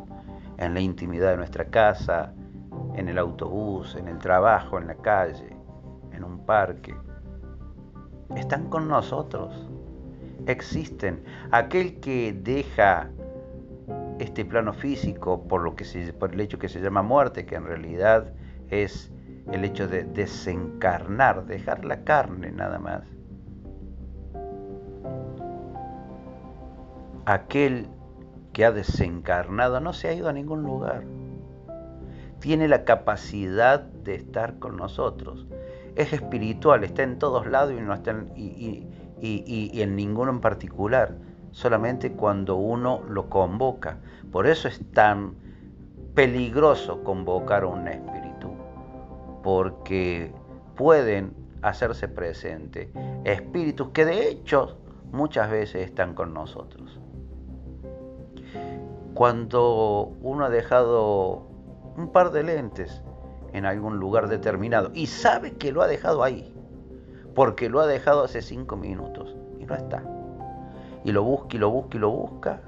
en 0.59 0.75
la 0.75 0.81
intimidad 0.81 1.33
de 1.33 1.39
nuestra 1.39 1.67
casa, 1.67 2.33
en 2.95 3.09
el 3.09 3.18
autobús, 3.18 3.95
en 3.97 4.09
el 4.09 4.18
trabajo, 4.18 4.78
en 4.78 4.87
la 4.87 4.95
calle, 4.97 5.56
en 6.12 6.25
un 6.25 6.45
parque. 6.45 6.95
Están 8.37 8.68
con 8.68 8.88
nosotros, 8.88 9.68
existen. 10.47 11.23
Aquel 11.50 12.00
que 12.00 12.33
deja 12.33 13.11
este 14.18 14.45
plano 14.45 14.73
físico 14.73 15.47
por, 15.47 15.62
lo 15.62 15.76
que 15.76 15.85
por 16.18 16.33
el 16.33 16.40
hecho 16.40 16.59
que 16.59 16.68
se 16.68 16.80
llama 16.80 17.02
muerte, 17.02 17.47
que 17.47 17.54
en 17.54 17.64
realidad 17.64 18.33
es 18.68 19.12
el 19.52 19.64
hecho 19.64 19.87
de 19.87 20.04
desencarnar, 20.04 21.47
dejar 21.47 21.85
la 21.85 22.02
carne 22.02 22.50
nada 22.50 22.78
más 22.78 23.16
aquel 27.26 27.88
que 28.52 28.64
ha 28.64 28.73
desencarnado 28.73 29.80
no 29.80 29.92
se 29.92 30.09
ha 30.09 30.14
ido 30.14 30.28
a 30.28 30.33
ningún 30.33 30.62
lugar. 30.62 31.04
Tiene 32.40 32.69
la 32.69 32.85
capacidad 32.85 33.81
de 33.81 34.14
estar 34.14 34.59
con 34.59 34.76
nosotros. 34.76 35.47
Es 35.95 36.12
espiritual, 36.12 36.85
está 36.85 37.02
en 37.02 37.19
todos 37.19 37.47
lados 37.47 37.73
y, 37.76 37.81
no 37.81 37.95
está 37.95 38.11
en, 38.11 38.33
y, 38.37 38.87
y 39.21 39.83
en 39.83 39.97
ninguno 39.97 40.31
en 40.31 40.40
particular, 40.40 41.16
solamente 41.50 42.12
cuando 42.12 42.57
uno 42.57 43.02
lo 43.09 43.28
convoca. 43.31 43.99
Por 44.31 44.47
eso 44.47 44.69
es 44.69 44.81
tan 44.93 45.35
peligroso 46.14 47.02
convocar 47.02 47.62
a 47.62 47.66
un 47.69 47.88
espíritu, 47.88 48.50
porque 49.43 50.33
pueden 50.75 51.33
hacerse 51.62 52.09
presente 52.09 52.93
espíritus 53.25 53.88
que 53.88 54.05
de 54.05 54.28
hecho 54.28 54.78
muchas 55.11 55.50
veces 55.50 55.87
están 55.87 56.14
con 56.14 56.35
nosotros 56.35 57.00
cuando 59.16 60.12
uno 60.21 60.45
ha 60.45 60.50
dejado 60.50 61.47
un 61.97 62.09
par 62.09 62.31
de 62.31 62.43
lentes 62.43 63.03
en 63.53 63.65
algún 63.65 63.99
lugar 63.99 64.29
determinado 64.29 64.91
y 64.95 65.07
sabe 65.07 65.55
que 65.55 65.73
lo 65.73 65.83
ha 65.83 65.87
dejado 65.87 66.23
ahí, 66.23 66.55
porque 67.35 67.69
lo 67.69 67.81
ha 67.81 67.87
dejado 67.87 68.25
hace 68.25 68.43
cinco 68.43 68.76
minutos 68.76 69.35
y 69.59 69.65
no 69.65 69.75
está. 69.75 70.03
Y 71.05 71.12
lo 71.12 71.23
busca 71.23 71.57
y 71.57 71.59
lo 71.59 71.71
busca 71.71 71.97
y 71.97 72.00
lo 72.00 72.11
busca 72.11 72.61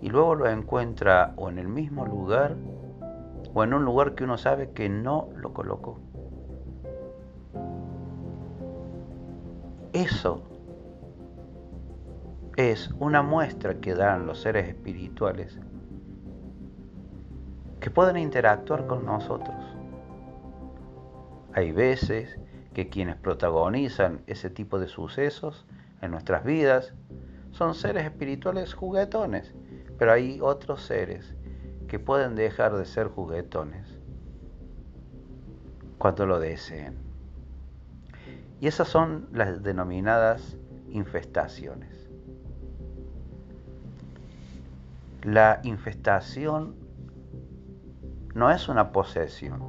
y 0.00 0.08
luego 0.10 0.34
lo 0.34 0.48
encuentra 0.48 1.32
o 1.36 1.48
en 1.48 1.58
el 1.58 1.68
mismo 1.68 2.04
lugar 2.06 2.56
o 3.54 3.64
en 3.64 3.74
un 3.74 3.84
lugar 3.84 4.14
que 4.14 4.24
uno 4.24 4.36
sabe 4.36 4.70
que 4.70 4.88
no 4.88 5.28
lo 5.36 5.52
colocó. 5.52 5.98
Eso 9.92 10.42
es 12.56 12.90
una 12.98 13.22
muestra 13.22 13.74
que 13.74 13.94
dan 13.94 14.26
los 14.26 14.40
seres 14.40 14.68
espirituales 14.68 15.58
que 17.84 17.90
pueden 17.90 18.16
interactuar 18.16 18.86
con 18.86 19.04
nosotros. 19.04 19.62
Hay 21.52 21.70
veces 21.70 22.38
que 22.72 22.88
quienes 22.88 23.16
protagonizan 23.16 24.22
ese 24.26 24.48
tipo 24.48 24.78
de 24.78 24.88
sucesos 24.88 25.66
en 26.00 26.12
nuestras 26.12 26.44
vidas 26.44 26.94
son 27.50 27.74
seres 27.74 28.06
espirituales 28.06 28.72
juguetones, 28.72 29.52
pero 29.98 30.12
hay 30.12 30.38
otros 30.40 30.80
seres 30.80 31.34
que 31.86 31.98
pueden 31.98 32.36
dejar 32.36 32.74
de 32.74 32.86
ser 32.86 33.08
juguetones 33.08 33.86
cuando 35.98 36.24
lo 36.24 36.40
deseen. 36.40 36.96
Y 38.62 38.66
esas 38.66 38.88
son 38.88 39.28
las 39.30 39.62
denominadas 39.62 40.56
infestaciones. 40.88 42.08
La 45.22 45.60
infestación 45.64 46.82
no 48.34 48.50
es 48.50 48.68
una 48.68 48.92
posesión. 48.92 49.62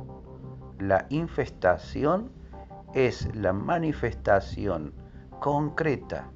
La 0.80 1.06
infestación 1.10 2.32
es 2.93 3.34
la 3.36 3.54
manifestación 3.54 4.93
concreta 5.39 6.30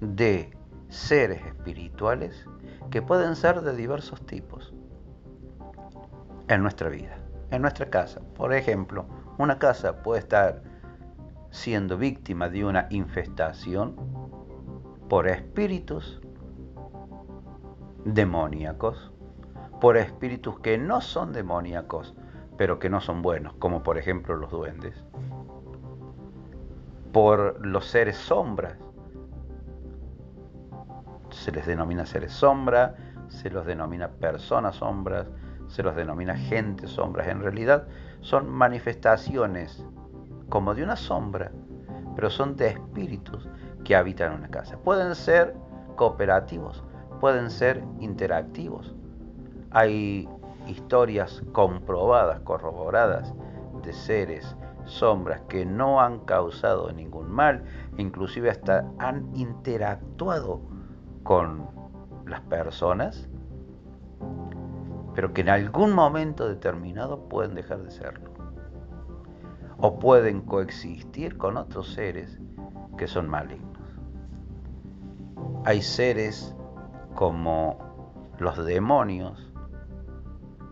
de 0.00 0.56
seres 0.88 1.44
espirituales 1.44 2.46
que 2.90 3.02
pueden 3.02 3.36
ser 3.36 3.60
de 3.60 3.74
diversos 3.76 4.24
tipos 4.24 4.74
en 6.48 6.62
nuestra 6.62 6.88
vida, 6.88 7.18
en 7.50 7.62
nuestra 7.62 7.90
casa. 7.90 8.20
Por 8.34 8.52
ejemplo, 8.54 9.06
una 9.38 9.58
casa 9.58 10.02
puede 10.02 10.20
estar 10.20 10.62
siendo 11.50 11.98
víctima 11.98 12.48
de 12.48 12.64
una 12.64 12.86
infestación 12.90 13.96
por 15.08 15.28
espíritus 15.28 16.20
demoníacos 18.04 19.12
por 19.80 19.96
espíritus 19.96 20.58
que 20.60 20.78
no 20.78 21.00
son 21.00 21.32
demoníacos, 21.32 22.14
pero 22.56 22.78
que 22.78 22.90
no 22.90 23.00
son 23.00 23.22
buenos, 23.22 23.54
como 23.54 23.82
por 23.82 23.98
ejemplo 23.98 24.36
los 24.36 24.50
duendes, 24.50 25.04
por 27.12 27.64
los 27.64 27.86
seres 27.86 28.16
sombras. 28.16 28.78
Se 31.30 31.52
les 31.52 31.66
denomina 31.66 32.06
seres 32.06 32.32
sombra, 32.32 32.96
se 33.28 33.50
los 33.50 33.66
denomina 33.66 34.08
personas 34.08 34.76
sombras, 34.76 35.26
se 35.68 35.82
los 35.82 35.94
denomina 35.96 36.36
gente 36.36 36.86
sombras. 36.86 37.28
En 37.28 37.42
realidad 37.42 37.86
son 38.20 38.48
manifestaciones 38.48 39.84
como 40.48 40.74
de 40.74 40.82
una 40.82 40.96
sombra, 40.96 41.50
pero 42.14 42.30
son 42.30 42.56
de 42.56 42.68
espíritus 42.68 43.48
que 43.84 43.94
habitan 43.94 44.32
una 44.32 44.48
casa. 44.48 44.78
Pueden 44.78 45.14
ser 45.14 45.54
cooperativos, 45.96 46.82
pueden 47.20 47.50
ser 47.50 47.84
interactivos, 48.00 48.95
hay 49.76 50.26
historias 50.66 51.42
comprobadas, 51.52 52.40
corroboradas 52.40 53.34
de 53.82 53.92
seres, 53.92 54.56
sombras 54.86 55.42
que 55.50 55.66
no 55.66 56.00
han 56.00 56.20
causado 56.20 56.90
ningún 56.92 57.30
mal, 57.30 57.62
inclusive 57.98 58.48
hasta 58.48 58.90
han 58.98 59.28
interactuado 59.36 60.62
con 61.24 61.68
las 62.24 62.40
personas, 62.40 63.28
pero 65.14 65.34
que 65.34 65.42
en 65.42 65.50
algún 65.50 65.92
momento 65.92 66.48
determinado 66.48 67.28
pueden 67.28 67.54
dejar 67.54 67.82
de 67.82 67.90
serlo. 67.90 68.30
O 69.76 69.98
pueden 69.98 70.40
coexistir 70.40 71.36
con 71.36 71.58
otros 71.58 71.92
seres 71.92 72.40
que 72.96 73.06
son 73.06 73.28
malignos. 73.28 73.76
Hay 75.66 75.82
seres 75.82 76.56
como 77.14 77.76
los 78.38 78.64
demonios 78.64 79.45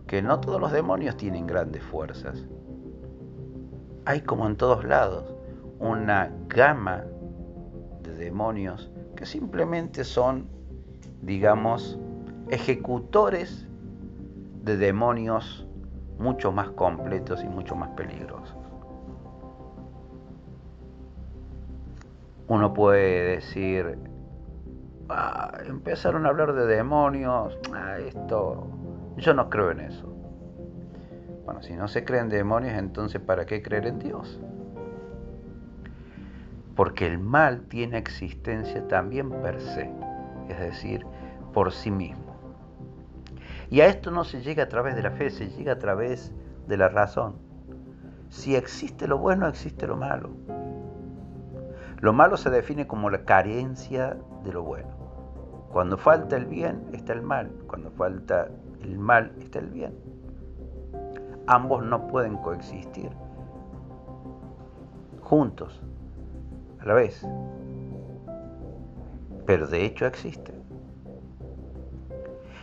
que 0.07 0.21
no 0.21 0.39
todos 0.39 0.61
los 0.61 0.71
demonios 0.71 1.17
tienen 1.17 1.47
grandes 1.47 1.83
fuerzas. 1.83 2.45
Hay 4.05 4.21
como 4.21 4.45
en 4.47 4.55
todos 4.55 4.83
lados 4.85 5.33
una 5.79 6.31
gama 6.47 7.03
de 8.03 8.13
demonios 8.13 8.91
que 9.15 9.25
simplemente 9.25 10.03
son, 10.03 10.47
digamos, 11.21 11.99
ejecutores 12.49 13.67
de 14.63 14.77
demonios 14.77 15.67
mucho 16.19 16.51
más 16.51 16.69
completos 16.69 17.43
y 17.43 17.47
mucho 17.47 17.75
más 17.75 17.89
peligrosos. 17.91 18.55
Uno 22.47 22.73
puede 22.73 23.35
decir, 23.35 23.97
ah, 25.09 25.51
empezaron 25.65 26.25
a 26.25 26.29
hablar 26.29 26.53
de 26.53 26.67
demonios, 26.67 27.57
ah, 27.73 27.97
esto 27.97 28.67
yo 29.17 29.33
no 29.33 29.49
creo 29.49 29.71
en 29.71 29.79
eso. 29.81 30.07
Bueno, 31.45 31.61
si 31.61 31.73
no 31.75 31.87
se 31.87 32.03
cree 32.03 32.21
en 32.21 32.29
demonios, 32.29 32.73
entonces 32.73 33.21
¿para 33.21 33.45
qué 33.45 33.61
creer 33.61 33.87
en 33.87 33.99
Dios? 33.99 34.39
Porque 36.75 37.05
el 37.05 37.19
mal 37.19 37.61
tiene 37.61 37.97
existencia 37.97 38.87
también 38.87 39.29
per 39.29 39.61
se, 39.61 39.89
es 40.49 40.59
decir, 40.59 41.05
por 41.53 41.71
sí 41.71 41.91
mismo. 41.91 42.35
Y 43.69 43.81
a 43.81 43.87
esto 43.87 44.11
no 44.11 44.23
se 44.23 44.41
llega 44.41 44.63
a 44.63 44.69
través 44.69 44.95
de 44.95 45.03
la 45.03 45.11
fe, 45.11 45.29
se 45.29 45.49
llega 45.49 45.73
a 45.73 45.79
través 45.79 46.33
de 46.67 46.77
la 46.77 46.89
razón. 46.89 47.35
Si 48.29 48.55
existe 48.55 49.07
lo 49.07 49.17
bueno, 49.17 49.47
existe 49.47 49.87
lo 49.87 49.95
malo. 49.95 50.31
Lo 51.99 52.11
malo 52.11 52.37
se 52.37 52.49
define 52.49 52.87
como 52.87 53.09
la 53.09 53.23
carencia 53.23 54.17
de 54.43 54.51
lo 54.51 54.63
bueno. 54.63 54.89
Cuando 55.71 55.97
falta 55.97 56.35
el 56.35 56.45
bien, 56.45 56.83
está 56.93 57.13
el 57.13 57.21
mal. 57.21 57.51
Cuando 57.67 57.91
falta 57.91 58.49
el 58.81 58.97
mal 58.97 59.31
está 59.39 59.59
el 59.59 59.69
bien. 59.69 59.93
Ambos 61.47 61.83
no 61.83 62.07
pueden 62.07 62.37
coexistir 62.37 63.11
juntos, 65.25 65.81
a 66.79 66.85
la 66.85 66.93
vez. 66.93 67.25
Pero 69.45 69.67
de 69.67 69.85
hecho 69.85 70.05
existen. 70.05 70.55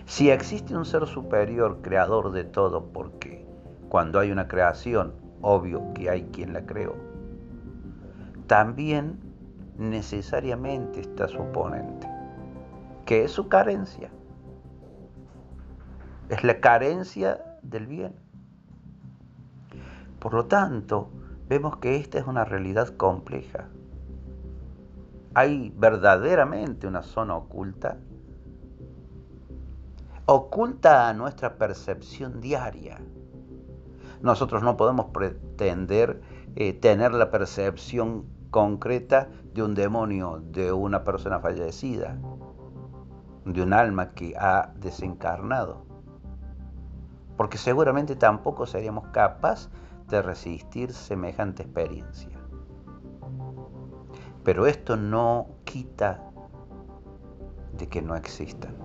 Si 0.06 0.30
existe 0.30 0.76
un 0.76 0.84
ser 0.84 1.06
superior, 1.06 1.80
creador 1.82 2.32
de 2.32 2.44
todo, 2.44 2.86
porque 2.92 3.44
cuando 3.88 4.18
hay 4.18 4.30
una 4.30 4.48
creación, 4.48 5.12
obvio 5.40 5.92
que 5.94 6.08
hay 6.08 6.24
quien 6.32 6.52
la 6.52 6.64
creó, 6.64 6.94
también 8.46 9.18
necesariamente 9.78 11.00
está 11.00 11.28
su 11.28 11.38
oponente, 11.38 12.08
que 13.06 13.24
es 13.24 13.32
su 13.32 13.48
carencia. 13.48 14.10
Es 16.32 16.42
la 16.44 16.60
carencia 16.60 17.44
del 17.60 17.86
bien. 17.86 18.14
Por 20.18 20.32
lo 20.32 20.46
tanto, 20.46 21.10
vemos 21.46 21.76
que 21.76 21.96
esta 21.96 22.18
es 22.18 22.26
una 22.26 22.46
realidad 22.46 22.88
compleja. 22.96 23.68
Hay 25.34 25.74
verdaderamente 25.76 26.86
una 26.86 27.02
zona 27.02 27.36
oculta, 27.36 27.98
oculta 30.24 31.10
a 31.10 31.12
nuestra 31.12 31.58
percepción 31.58 32.40
diaria. 32.40 32.98
Nosotros 34.22 34.62
no 34.62 34.78
podemos 34.78 35.10
pretender 35.12 36.22
eh, 36.56 36.72
tener 36.72 37.12
la 37.12 37.30
percepción 37.30 38.24
concreta 38.50 39.28
de 39.52 39.62
un 39.62 39.74
demonio, 39.74 40.42
de 40.42 40.72
una 40.72 41.04
persona 41.04 41.40
fallecida, 41.40 42.16
de 43.44 43.62
un 43.62 43.74
alma 43.74 44.12
que 44.12 44.34
ha 44.38 44.72
desencarnado. 44.78 45.91
Porque 47.42 47.58
seguramente 47.58 48.14
tampoco 48.14 48.66
seríamos 48.66 49.08
capaces 49.08 49.68
de 50.06 50.22
resistir 50.22 50.92
semejante 50.92 51.64
experiencia. 51.64 52.30
Pero 54.44 54.66
esto 54.66 54.96
no 54.96 55.48
quita 55.64 56.22
de 57.72 57.88
que 57.88 58.00
no 58.00 58.14
existan. 58.14 58.76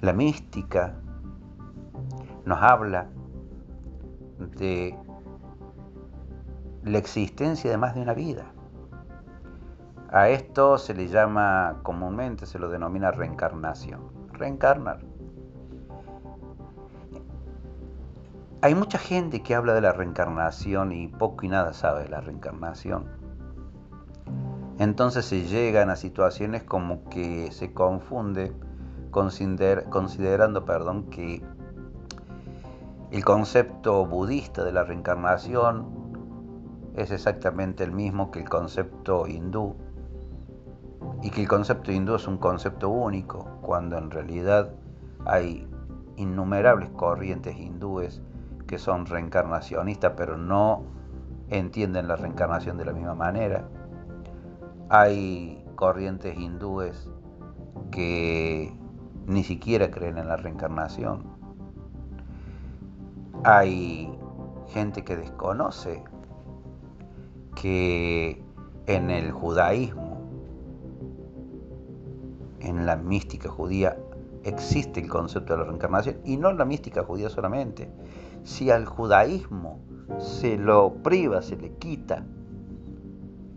La 0.00 0.12
mística 0.12 0.96
nos 2.44 2.60
habla 2.60 3.06
de 4.56 4.98
la 6.82 6.98
existencia 6.98 7.70
de 7.70 7.76
más 7.76 7.94
de 7.94 8.02
una 8.02 8.14
vida. 8.14 8.46
A 10.10 10.28
esto 10.28 10.76
se 10.76 10.92
le 10.92 11.06
llama 11.06 11.78
comúnmente, 11.84 12.46
se 12.46 12.58
lo 12.58 12.68
denomina 12.68 13.12
reencarnación. 13.12 14.17
Reencarnar. 14.38 15.00
Hay 18.60 18.74
mucha 18.74 18.98
gente 18.98 19.42
que 19.42 19.54
habla 19.54 19.74
de 19.74 19.80
la 19.80 19.92
reencarnación 19.92 20.92
y 20.92 21.08
poco 21.08 21.44
y 21.44 21.48
nada 21.48 21.72
sabe 21.72 22.04
de 22.04 22.08
la 22.08 22.20
reencarnación. 22.20 23.06
Entonces 24.78 25.24
se 25.24 25.44
llegan 25.44 25.90
a 25.90 25.96
situaciones 25.96 26.62
como 26.62 27.04
que 27.08 27.50
se 27.52 27.72
confunde 27.72 28.52
considerando 29.10 30.64
perdón, 30.64 31.10
que 31.10 31.42
el 33.10 33.24
concepto 33.24 34.06
budista 34.06 34.64
de 34.64 34.72
la 34.72 34.84
reencarnación 34.84 35.86
es 36.94 37.10
exactamente 37.10 37.84
el 37.84 37.92
mismo 37.92 38.30
que 38.30 38.40
el 38.40 38.48
concepto 38.48 39.26
hindú 39.26 39.76
y 41.22 41.30
que 41.30 41.42
el 41.42 41.48
concepto 41.48 41.90
hindú 41.90 42.14
es 42.14 42.26
un 42.28 42.38
concepto 42.38 42.88
único, 42.88 43.57
cuando 43.68 43.98
en 43.98 44.10
realidad 44.10 44.70
hay 45.26 45.68
innumerables 46.16 46.88
corrientes 46.88 47.54
hindúes 47.58 48.22
que 48.66 48.78
son 48.78 49.04
reencarnacionistas, 49.04 50.14
pero 50.16 50.38
no 50.38 50.84
entienden 51.50 52.08
la 52.08 52.16
reencarnación 52.16 52.78
de 52.78 52.86
la 52.86 52.94
misma 52.94 53.14
manera. 53.14 53.68
Hay 54.88 55.62
corrientes 55.74 56.34
hindúes 56.38 57.10
que 57.90 58.72
ni 59.26 59.44
siquiera 59.44 59.90
creen 59.90 60.16
en 60.16 60.28
la 60.28 60.38
reencarnación. 60.38 61.24
Hay 63.44 64.18
gente 64.68 65.04
que 65.04 65.14
desconoce 65.14 66.02
que 67.54 68.42
en 68.86 69.10
el 69.10 69.30
judaísmo, 69.30 70.07
en 72.60 72.86
la 72.86 72.96
mística 72.96 73.48
judía, 73.48 73.98
existe 74.44 75.00
el 75.00 75.08
concepto 75.08 75.52
de 75.52 75.60
la 75.60 75.64
reencarnación 75.64 76.18
y 76.24 76.36
no 76.36 76.50
en 76.50 76.58
la 76.58 76.64
mística 76.64 77.02
judía 77.02 77.28
solamente. 77.28 77.90
Si 78.44 78.70
al 78.70 78.86
judaísmo 78.86 79.80
se 80.18 80.56
lo 80.56 80.94
priva, 81.02 81.42
se 81.42 81.56
le 81.56 81.74
quita 81.74 82.24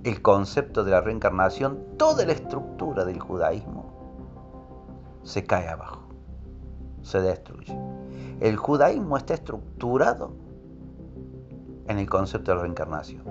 el 0.04 0.22
concepto 0.22 0.84
de 0.84 0.92
la 0.92 1.02
reencarnación, 1.02 1.80
toda 1.98 2.26
la 2.26 2.34
estructura 2.34 3.06
del 3.06 3.20
judaísmo 3.20 3.92
se 5.24 5.44
cae 5.46 5.68
abajo, 5.68 6.02
se 7.04 7.22
destruye. 7.22 7.78
El 8.40 8.58
judaísmo 8.58 9.18
está 9.18 9.36
estructurado 9.36 10.34
en 11.88 12.00
el 12.00 12.10
concepto 12.10 12.52
de 12.52 12.56
la 12.56 12.64
reencarnación. 12.64 13.24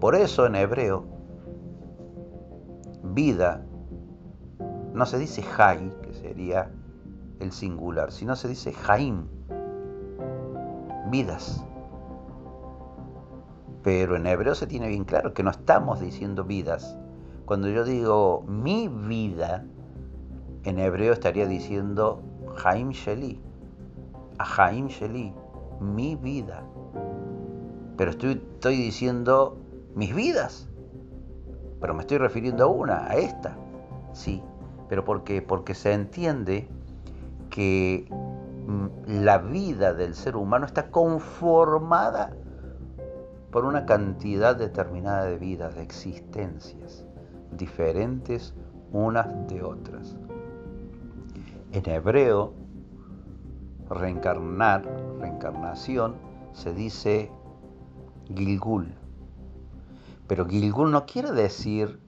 Por 0.00 0.16
eso 0.16 0.46
en 0.46 0.56
hebreo, 0.56 1.04
vida 3.02 3.64
no 4.98 5.06
se 5.06 5.18
dice 5.18 5.42
Jai, 5.42 5.92
que 6.02 6.12
sería 6.12 6.70
el 7.38 7.52
singular, 7.52 8.10
sino 8.10 8.34
se 8.34 8.48
dice 8.48 8.72
Jaim, 8.72 9.28
vidas. 11.08 11.64
Pero 13.84 14.16
en 14.16 14.26
hebreo 14.26 14.56
se 14.56 14.66
tiene 14.66 14.88
bien 14.88 15.04
claro 15.04 15.32
que 15.32 15.44
no 15.44 15.50
estamos 15.50 16.00
diciendo 16.00 16.44
vidas. 16.44 16.98
Cuando 17.44 17.68
yo 17.68 17.84
digo 17.84 18.44
mi 18.48 18.88
vida, 18.88 19.64
en 20.64 20.80
hebreo 20.80 21.12
estaría 21.12 21.46
diciendo 21.46 22.20
Jaim 22.56 22.90
Sheli, 22.90 23.40
a 24.38 24.44
Jaim 24.44 24.88
Sheli, 24.88 25.32
mi 25.80 26.16
vida. 26.16 26.64
Pero 27.96 28.10
estoy, 28.10 28.42
estoy 28.54 28.76
diciendo 28.76 29.56
mis 29.94 30.12
vidas. 30.12 30.68
Pero 31.80 31.94
me 31.94 32.00
estoy 32.00 32.18
refiriendo 32.18 32.64
a 32.64 32.66
una, 32.66 33.06
a 33.06 33.14
esta. 33.14 33.56
Sí, 34.12 34.42
pero 34.88 35.04
¿por 35.04 35.24
qué? 35.24 35.42
Porque 35.42 35.74
se 35.74 35.92
entiende 35.92 36.68
que 37.50 38.06
mm, 38.66 39.22
la 39.22 39.38
vida 39.38 39.94
del 39.94 40.14
ser 40.14 40.36
humano 40.36 40.66
está 40.66 40.90
conformada 40.90 42.34
por 43.50 43.64
una 43.64 43.86
cantidad 43.86 44.56
determinada 44.56 45.24
de 45.24 45.38
vidas, 45.38 45.74
de 45.74 45.82
existencias, 45.82 47.04
diferentes 47.52 48.54
unas 48.92 49.26
de 49.48 49.62
otras. 49.62 50.16
En 51.72 51.88
hebreo, 51.88 52.52
reencarnar, 53.90 54.84
reencarnación, 55.20 56.16
se 56.52 56.72
dice 56.72 57.30
Gilgul, 58.34 58.94
pero 60.26 60.46
Gilgul 60.46 60.90
no 60.90 61.06
quiere 61.06 61.32
decir 61.32 62.00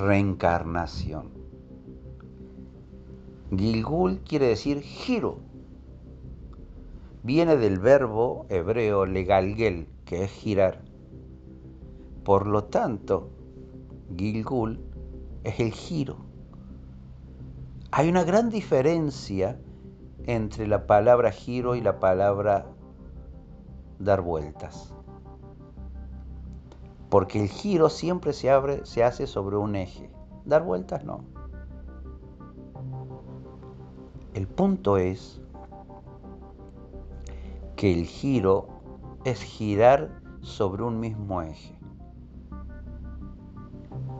reencarnación. 0.00 1.30
Gilgul 3.56 4.20
quiere 4.20 4.46
decir 4.46 4.80
giro. 4.80 5.38
Viene 7.22 7.56
del 7.56 7.78
verbo 7.78 8.46
hebreo 8.48 9.06
legalgel, 9.06 9.86
que 10.04 10.24
es 10.24 10.30
girar. 10.30 10.82
Por 12.24 12.46
lo 12.46 12.64
tanto, 12.64 13.30
Gilgul 14.16 14.80
es 15.44 15.60
el 15.60 15.72
giro. 15.72 16.16
Hay 17.90 18.08
una 18.08 18.24
gran 18.24 18.50
diferencia 18.50 19.60
entre 20.26 20.66
la 20.66 20.86
palabra 20.86 21.32
giro 21.32 21.74
y 21.74 21.80
la 21.80 21.98
palabra 21.98 22.66
dar 23.98 24.20
vueltas 24.22 24.94
porque 27.10 27.42
el 27.42 27.48
giro 27.48 27.90
siempre 27.90 28.32
se, 28.32 28.50
abre, 28.50 28.86
se 28.86 29.02
hace 29.02 29.26
sobre 29.26 29.56
un 29.56 29.74
eje. 29.74 30.10
Dar 30.44 30.62
vueltas 30.64 31.04
no. 31.04 31.24
El 34.32 34.46
punto 34.46 34.96
es 34.96 35.42
que 37.74 37.92
el 37.92 38.06
giro 38.06 38.68
es 39.24 39.42
girar 39.42 40.20
sobre 40.40 40.84
un 40.84 41.00
mismo 41.00 41.42
eje. 41.42 41.76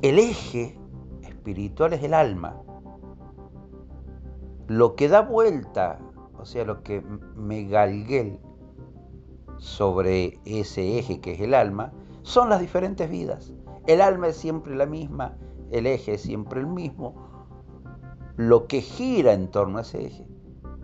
El 0.03 0.19
eje 0.19 0.77
espiritual 1.23 1.93
es 1.93 2.03
el 2.03 2.13
alma. 2.13 2.57
Lo 4.67 4.97
que 4.97 5.09
da 5.09 5.21
vuelta, 5.21 6.01
o 6.37 6.45
sea, 6.45 6.65
lo 6.65 6.83
que 6.83 7.03
me 7.37 7.65
galguel 7.65 8.41
sobre 9.59 10.41
ese 10.45 10.99
eje 10.99 11.21
que 11.21 11.33
es 11.33 11.41
el 11.41 11.55
alma, 11.55 11.93
son 12.23 12.49
las 12.49 12.61
diferentes 12.61 13.09
vidas. 13.09 13.53
El 13.87 14.01
alma 14.01 14.29
es 14.29 14.37
siempre 14.37 14.75
la 14.75 14.87
misma, 14.87 15.37
el 15.71 15.87
eje 15.87 16.15
es 16.15 16.23
siempre 16.23 16.61
el 16.61 16.67
mismo. 16.67 17.15
Lo 18.37 18.67
que 18.67 18.81
gira 18.81 19.33
en 19.33 19.49
torno 19.49 19.79
a 19.79 19.83
ese 19.83 20.07
eje, 20.07 20.27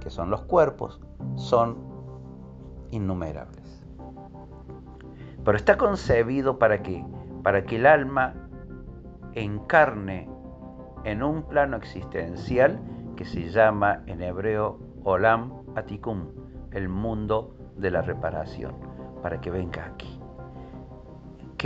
que 0.01 0.11
son 0.11 0.31
los 0.31 0.42
cuerpos, 0.42 1.01
son 1.37 1.79
innumerables. 2.90 3.85
Pero 5.44 5.57
está 5.57 5.77
concebido 5.77 6.59
para 6.59 6.83
que 6.83 7.05
para 7.46 7.64
que 7.64 7.77
el 7.77 7.87
alma 7.87 8.35
encarne 9.35 10.29
en 11.05 11.22
un 11.22 11.44
plano 11.44 11.77
existencial 11.77 12.81
que 13.14 13.25
se 13.25 13.51
llama 13.51 14.03
en 14.07 14.20
hebreo 14.20 14.81
Olam 15.05 15.53
Atikum, 15.77 16.27
el 16.72 16.88
mundo 16.88 17.55
de 17.77 17.92
la 17.92 18.03
reparación, 18.03 18.75
para 19.22 19.40
que 19.40 19.53
venga 19.53 19.87
aquí. 19.87 20.15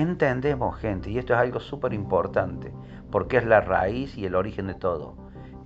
¿Qué 0.00 0.04
entendemos, 0.04 0.78
gente? 0.78 1.10
Y 1.10 1.18
esto 1.18 1.34
es 1.34 1.40
algo 1.40 1.60
súper 1.60 1.92
importante, 1.92 2.72
porque 3.10 3.36
es 3.36 3.44
la 3.44 3.60
raíz 3.60 4.16
y 4.16 4.24
el 4.24 4.34
origen 4.34 4.68
de 4.68 4.74
todo. 4.74 5.14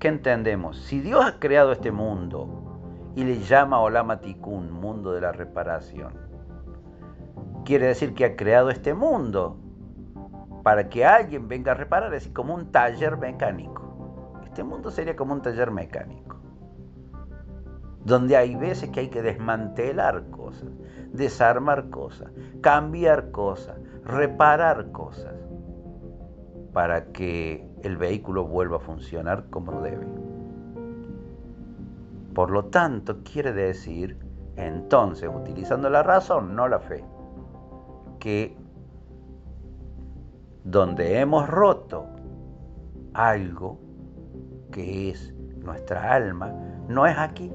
¿Qué 0.00 0.08
entendemos? 0.08 0.76
Si 0.76 0.98
Dios 0.98 1.24
ha 1.24 1.38
creado 1.38 1.70
este 1.70 1.92
mundo 1.92 3.12
y 3.14 3.22
le 3.22 3.38
llama 3.38 3.80
Olam 3.80 4.10
Atikum, 4.10 4.72
mundo 4.72 5.12
de 5.12 5.20
la 5.20 5.30
reparación, 5.30 6.14
quiere 7.64 7.86
decir 7.86 8.12
que 8.12 8.24
ha 8.24 8.34
creado 8.34 8.70
este 8.70 8.92
mundo 8.92 9.56
para 10.64 10.88
que 10.88 11.04
alguien 11.04 11.46
venga 11.46 11.70
a 11.70 11.76
reparar, 11.76 12.12
es 12.12 12.24
decir, 12.24 12.32
como 12.32 12.56
un 12.56 12.72
taller 12.72 13.16
mecánico. 13.16 14.40
Este 14.44 14.64
mundo 14.64 14.90
sería 14.90 15.14
como 15.14 15.34
un 15.34 15.42
taller 15.42 15.70
mecánico, 15.70 16.40
donde 18.04 18.36
hay 18.36 18.56
veces 18.56 18.90
que 18.90 18.98
hay 18.98 19.10
que 19.10 19.22
desmantelar 19.22 20.28
cosas, 20.30 20.70
desarmar 21.12 21.88
cosas, 21.88 22.32
cambiar 22.60 23.30
cosas, 23.30 23.76
reparar 24.04 24.90
cosas, 24.92 25.34
para 26.72 27.06
que 27.12 27.68
el 27.82 27.96
vehículo 27.96 28.44
vuelva 28.46 28.76
a 28.76 28.80
funcionar 28.80 29.44
como 29.50 29.80
debe. 29.80 30.06
Por 32.34 32.50
lo 32.50 32.66
tanto, 32.66 33.22
quiere 33.22 33.52
decir, 33.52 34.18
entonces, 34.56 35.30
utilizando 35.32 35.88
la 35.88 36.02
razón, 36.02 36.56
no 36.56 36.68
la 36.68 36.80
fe, 36.80 37.04
que 38.18 38.56
donde 40.64 41.20
hemos 41.20 41.48
roto 41.48 42.06
algo 43.12 43.78
que 44.72 45.10
es 45.10 45.32
nuestra 45.58 46.12
alma, 46.12 46.52
no 46.88 47.06
es 47.06 47.16
aquí. 47.16 47.52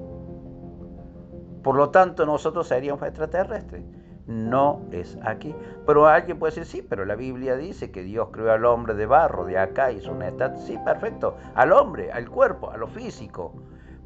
Por 1.64 1.76
lo 1.76 1.90
tanto, 1.90 2.26
nosotros 2.26 2.68
seríamos 2.68 3.04
extraterrestres. 3.04 3.84
No 4.30 4.82
es 4.92 5.18
aquí. 5.24 5.54
Pero 5.86 6.08
alguien 6.08 6.40
puede 6.40 6.52
decir, 6.52 6.66
sí, 6.66 6.88
pero 6.88 7.04
la 7.04 7.16
Biblia 7.16 7.58
dice 7.58 7.92
que 7.92 8.04
Dios 8.04 8.30
creó 8.32 8.54
al 8.54 8.64
hombre 8.64 8.94
de 8.94 9.06
barro, 9.06 9.44
de 9.44 9.58
acá, 9.58 9.92
hizo 9.92 10.12
una 10.12 10.30
estatua. 10.30 10.62
Sí, 10.62 10.78
perfecto. 10.86 11.36
Al 11.56 11.74
hombre, 11.74 12.12
al 12.12 12.30
cuerpo, 12.30 12.70
a 12.70 12.78
lo 12.78 12.88
físico. 12.88 13.54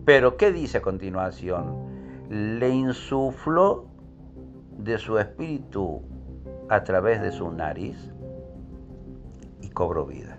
Pero, 0.06 0.38
¿qué 0.38 0.52
dice 0.52 0.80
a 0.80 0.82
continuación? 0.82 1.76
Le 2.30 2.70
insufló 2.70 3.86
de 4.78 4.98
su 4.98 5.20
espíritu 5.20 6.02
a 6.70 6.84
través 6.84 7.22
de 7.22 7.32
su 7.32 7.52
nariz 7.52 8.14
cobro 9.74 10.06
vida. 10.06 10.38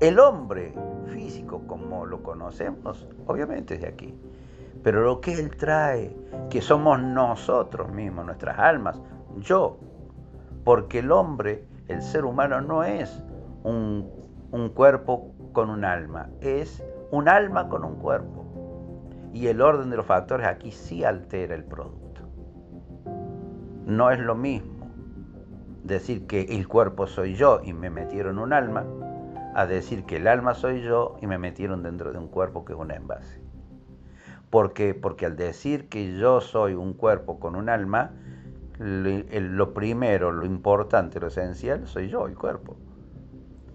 El 0.00 0.18
hombre 0.18 0.74
físico, 1.06 1.62
como 1.66 2.06
lo 2.06 2.22
conocemos, 2.22 3.06
obviamente 3.26 3.74
es 3.74 3.80
de 3.82 3.88
aquí. 3.88 4.14
Pero 4.84 5.02
lo 5.02 5.22
que 5.22 5.32
Él 5.32 5.56
trae, 5.56 6.14
que 6.50 6.60
somos 6.60 7.00
nosotros 7.00 7.90
mismos, 7.90 8.26
nuestras 8.26 8.58
almas, 8.58 9.00
yo, 9.38 9.78
porque 10.62 10.98
el 10.98 11.10
hombre, 11.10 11.64
el 11.88 12.02
ser 12.02 12.26
humano, 12.26 12.60
no 12.60 12.84
es 12.84 13.24
un, 13.62 14.10
cuerpo 14.74 15.32
con 15.52 15.70
un 15.70 15.86
alma, 15.86 16.28
es 16.42 16.84
un 17.10 17.30
alma 17.30 17.68
con 17.70 17.82
un 17.82 17.96
cuerpo. 17.96 18.44
Y 19.32 19.46
el 19.46 19.62
orden 19.62 19.88
de 19.88 19.96
los 19.96 20.06
factores 20.06 20.46
aquí 20.46 20.70
sí 20.70 21.02
altera 21.02 21.54
el 21.54 21.64
producto. 21.64 22.20
No 23.86 24.10
es 24.10 24.20
lo 24.20 24.34
mismo 24.34 24.90
decir 25.82 26.26
que 26.26 26.42
el 26.42 26.68
cuerpo 26.68 27.06
soy 27.06 27.34
yo 27.34 27.60
y 27.64 27.72
me 27.72 27.88
metieron 27.88 28.38
un 28.38 28.52
alma, 28.52 28.84
a 29.54 29.66
decir 29.66 30.04
que 30.04 30.16
el 30.16 30.28
alma 30.28 30.52
soy 30.52 30.82
yo 30.82 31.16
y 31.22 31.26
me 31.26 31.38
metieron 31.38 31.82
dentro 31.82 32.12
de 32.12 32.18
un 32.18 32.28
cuerpo 32.28 32.66
que 32.66 32.74
es 32.74 32.78
un 32.78 32.90
envase. 32.90 33.43
¿Por 34.54 34.72
qué? 34.72 34.94
Porque 34.94 35.26
al 35.26 35.34
decir 35.34 35.88
que 35.88 36.16
yo 36.16 36.40
soy 36.40 36.74
un 36.74 36.92
cuerpo 36.92 37.40
con 37.40 37.56
un 37.56 37.68
alma, 37.68 38.12
lo 38.78 39.74
primero, 39.74 40.30
lo 40.30 40.46
importante, 40.46 41.18
lo 41.18 41.26
esencial, 41.26 41.88
soy 41.88 42.08
yo, 42.08 42.28
el 42.28 42.36
cuerpo. 42.36 42.76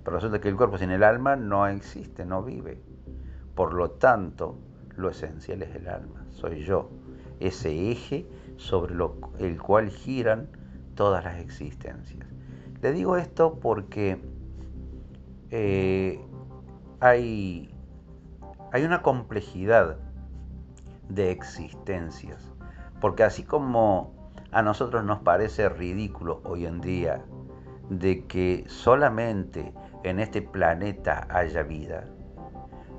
Pero 0.06 0.16
resulta 0.16 0.40
que 0.40 0.48
el 0.48 0.56
cuerpo 0.56 0.78
sin 0.78 0.92
el 0.92 1.04
alma 1.04 1.36
no 1.36 1.68
existe, 1.68 2.24
no 2.24 2.44
vive. 2.44 2.82
Por 3.56 3.74
lo 3.74 3.92
tanto, 3.92 4.58
lo 4.96 5.10
esencial 5.10 5.64
es 5.64 5.76
el 5.76 5.90
alma, 5.90 6.24
soy 6.30 6.64
yo, 6.64 6.90
ese 7.42 7.92
eje 7.92 8.26
sobre 8.56 8.96
el 9.40 9.62
cual 9.62 9.90
giran 9.90 10.48
todas 10.96 11.26
las 11.26 11.42
existencias. 11.42 12.26
Le 12.82 12.94
digo 12.94 13.18
esto 13.18 13.60
porque 13.60 14.22
eh, 15.52 16.22
hay, 17.02 17.70
hay 18.72 18.84
una 18.86 19.02
complejidad 19.02 19.98
de 21.10 21.32
existencias, 21.32 22.54
porque 23.02 23.24
así 23.24 23.44
como 23.44 24.14
a 24.52 24.62
nosotros 24.62 25.04
nos 25.04 25.20
parece 25.20 25.70
ridículo 25.70 26.42
hoy 26.46 26.66
en 26.66 26.82
día 26.82 27.24
de 27.90 28.26
que 28.26 28.64
solamente 28.68 29.74
en 30.04 30.20
este 30.20 30.42
planeta 30.42 31.28
haya 31.30 31.64
vida, 31.64 32.06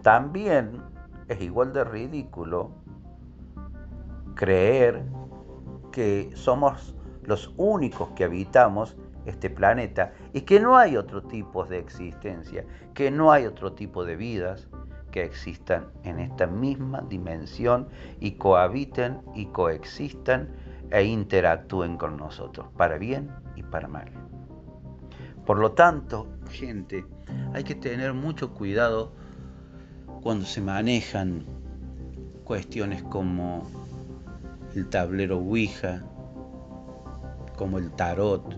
también 0.02 0.82
es 1.28 1.40
igual 1.40 1.72
de 1.72 1.84
ridículo 1.84 2.72
creer 4.34 5.02
que 5.92 6.30
somos 6.34 6.96
los 7.22 7.52
únicos 7.56 8.10
que 8.10 8.24
habitamos 8.24 8.96
este 9.26 9.50
planeta 9.50 10.12
y 10.32 10.42
que 10.42 10.60
no 10.60 10.76
hay 10.76 10.96
otro 10.96 11.22
tipo 11.22 11.64
de 11.64 11.78
existencia, 11.78 12.64
que 12.94 13.10
no 13.10 13.30
hay 13.32 13.46
otro 13.46 13.72
tipo 13.72 14.04
de 14.04 14.16
vidas 14.16 14.68
que 15.10 15.24
existan 15.24 15.86
en 16.04 16.18
esta 16.20 16.46
misma 16.46 17.02
dimensión 17.08 17.88
y 18.20 18.32
cohabiten 18.32 19.20
y 19.34 19.46
coexistan 19.46 20.48
e 20.90 21.04
interactúen 21.04 21.96
con 21.96 22.16
nosotros, 22.16 22.68
para 22.76 22.98
bien 22.98 23.30
y 23.56 23.62
para 23.62 23.88
mal. 23.88 24.10
Por 25.46 25.58
lo 25.58 25.72
tanto, 25.72 26.26
gente, 26.50 27.04
hay 27.54 27.64
que 27.64 27.74
tener 27.74 28.12
mucho 28.12 28.52
cuidado 28.52 29.12
cuando 30.22 30.44
se 30.44 30.60
manejan 30.60 31.44
cuestiones 32.44 33.02
como 33.04 33.66
el 34.74 34.88
tablero 34.88 35.38
Ouija, 35.38 36.02
como 37.56 37.78
el 37.78 37.90
tarot, 37.92 38.56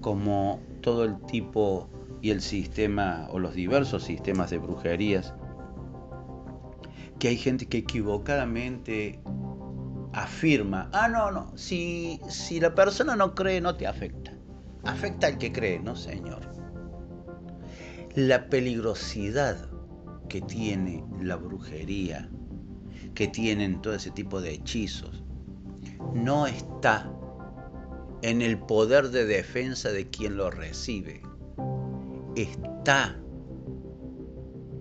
como 0.00 0.60
todo 0.80 1.04
el 1.04 1.18
tipo 1.22 1.88
y 2.24 2.30
el 2.30 2.40
sistema 2.40 3.28
o 3.32 3.38
los 3.38 3.52
diversos 3.52 4.04
sistemas 4.04 4.48
de 4.48 4.56
brujerías, 4.56 5.34
que 7.18 7.28
hay 7.28 7.36
gente 7.36 7.66
que 7.66 7.76
equivocadamente 7.76 9.20
afirma, 10.14 10.88
ah, 10.94 11.06
no, 11.06 11.30
no, 11.30 11.52
si, 11.54 12.18
si 12.26 12.60
la 12.60 12.74
persona 12.74 13.14
no 13.14 13.34
cree 13.34 13.60
no 13.60 13.76
te 13.76 13.86
afecta, 13.86 14.32
afecta 14.84 15.26
al 15.26 15.36
que 15.36 15.52
cree, 15.52 15.78
no 15.80 15.96
señor. 15.96 16.50
La 18.14 18.48
peligrosidad 18.48 19.68
que 20.30 20.40
tiene 20.40 21.04
la 21.20 21.36
brujería, 21.36 22.30
que 23.14 23.28
tienen 23.28 23.82
todo 23.82 23.96
ese 23.96 24.10
tipo 24.10 24.40
de 24.40 24.52
hechizos, 24.52 25.22
no 26.14 26.46
está 26.46 27.12
en 28.22 28.40
el 28.40 28.58
poder 28.60 29.10
de 29.10 29.26
defensa 29.26 29.90
de 29.90 30.08
quien 30.08 30.38
lo 30.38 30.50
recibe, 30.50 31.20
está 32.36 33.18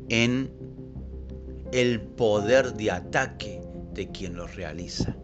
en 0.09 0.51
el 1.71 2.01
poder 2.01 2.73
de 2.73 2.91
ataque 2.91 3.61
de 3.93 4.11
quien 4.11 4.35
lo 4.35 4.47
realiza. 4.47 5.15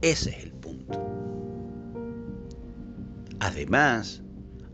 Ese 0.00 0.30
es 0.30 0.44
el 0.44 0.52
punto. 0.52 1.04
Además, 3.40 4.22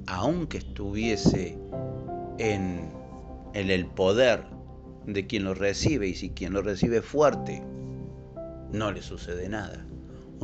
aunque 0.06 0.58
estuviese 0.58 1.58
en, 2.38 2.92
el 3.54 3.86
poder 3.86 4.44
de 5.06 5.26
quien 5.26 5.44
lo 5.44 5.54
recibe, 5.54 6.08
y 6.08 6.14
si 6.14 6.30
quien 6.30 6.52
lo 6.52 6.62
recibe 6.62 7.02
fuerte, 7.02 7.62
no 8.72 8.90
le 8.90 9.02
sucede 9.02 9.48
nada. 9.48 9.86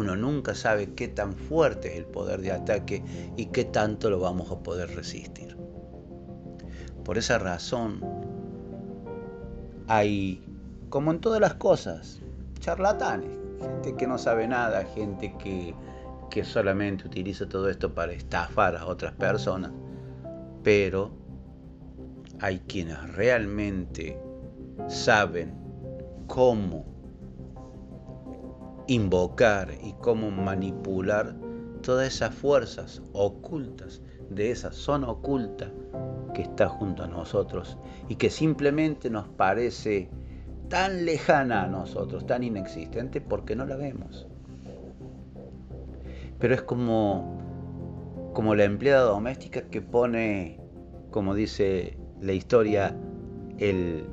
Uno 0.01 0.17
nunca 0.17 0.55
sabe 0.55 0.95
qué 0.95 1.09
tan 1.09 1.35
fuerte 1.35 1.93
es 1.93 1.99
el 1.99 2.07
poder 2.07 2.41
de 2.41 2.53
ataque 2.53 3.05
y 3.37 3.47
qué 3.47 3.67
tanto 3.67 4.09
lo 4.09 4.19
vamos 4.19 4.51
a 4.51 4.59
poder 4.61 4.95
resistir. 4.97 5.59
Por 7.05 7.19
esa 7.19 7.39
razón, 7.39 8.01
hay, 9.89 10.43
como 10.89 11.11
en 11.11 11.21
todas 11.21 11.39
las 11.39 11.53
cosas, 11.53 12.23
charlatanes, 12.61 13.29
gente 13.61 13.95
que 13.95 14.07
no 14.07 14.17
sabe 14.17 14.49
nada, 14.49 14.87
gente 14.87 15.35
que, 15.39 15.75
que 16.31 16.45
solamente 16.45 17.07
utiliza 17.07 17.47
todo 17.47 17.69
esto 17.69 17.95
para 17.95 18.13
estafar 18.13 18.77
a 18.77 18.87
otras 18.87 19.13
personas, 19.13 19.71
pero 20.63 21.11
hay 22.41 22.61
quienes 22.61 23.17
realmente 23.17 24.19
saben 24.89 25.53
cómo 26.27 26.87
invocar 28.91 29.69
y 29.85 29.93
cómo 30.01 30.33
manipular 30.33 31.37
todas 31.81 32.13
esas 32.13 32.35
fuerzas 32.35 33.01
ocultas 33.13 34.03
de 34.31 34.51
esa 34.51 34.73
zona 34.73 35.09
oculta 35.09 35.71
que 36.35 36.43
está 36.43 36.69
junto 36.69 37.05
a 37.05 37.07
nosotros 37.07 37.79
y 38.09 38.17
que 38.17 38.31
simplemente 38.31 39.09
nos 39.09 39.29
parece 39.29 40.11
tan 40.69 41.05
lejana 41.05 41.63
a 41.63 41.67
nosotros, 41.69 42.27
tan 42.27 42.43
inexistente, 42.43 43.21
porque 43.21 43.55
no 43.55 43.65
la 43.65 43.77
vemos. 43.77 44.27
Pero 46.41 46.53
es 46.53 46.63
como, 46.63 47.39
como 48.35 48.57
la 48.57 48.65
empleada 48.65 49.03
doméstica 49.03 49.63
que 49.71 49.83
pone, 49.83 50.59
como 51.13 51.37
dice 51.37 51.97
la 52.21 52.33
historia, 52.33 52.97
el, 53.59 54.05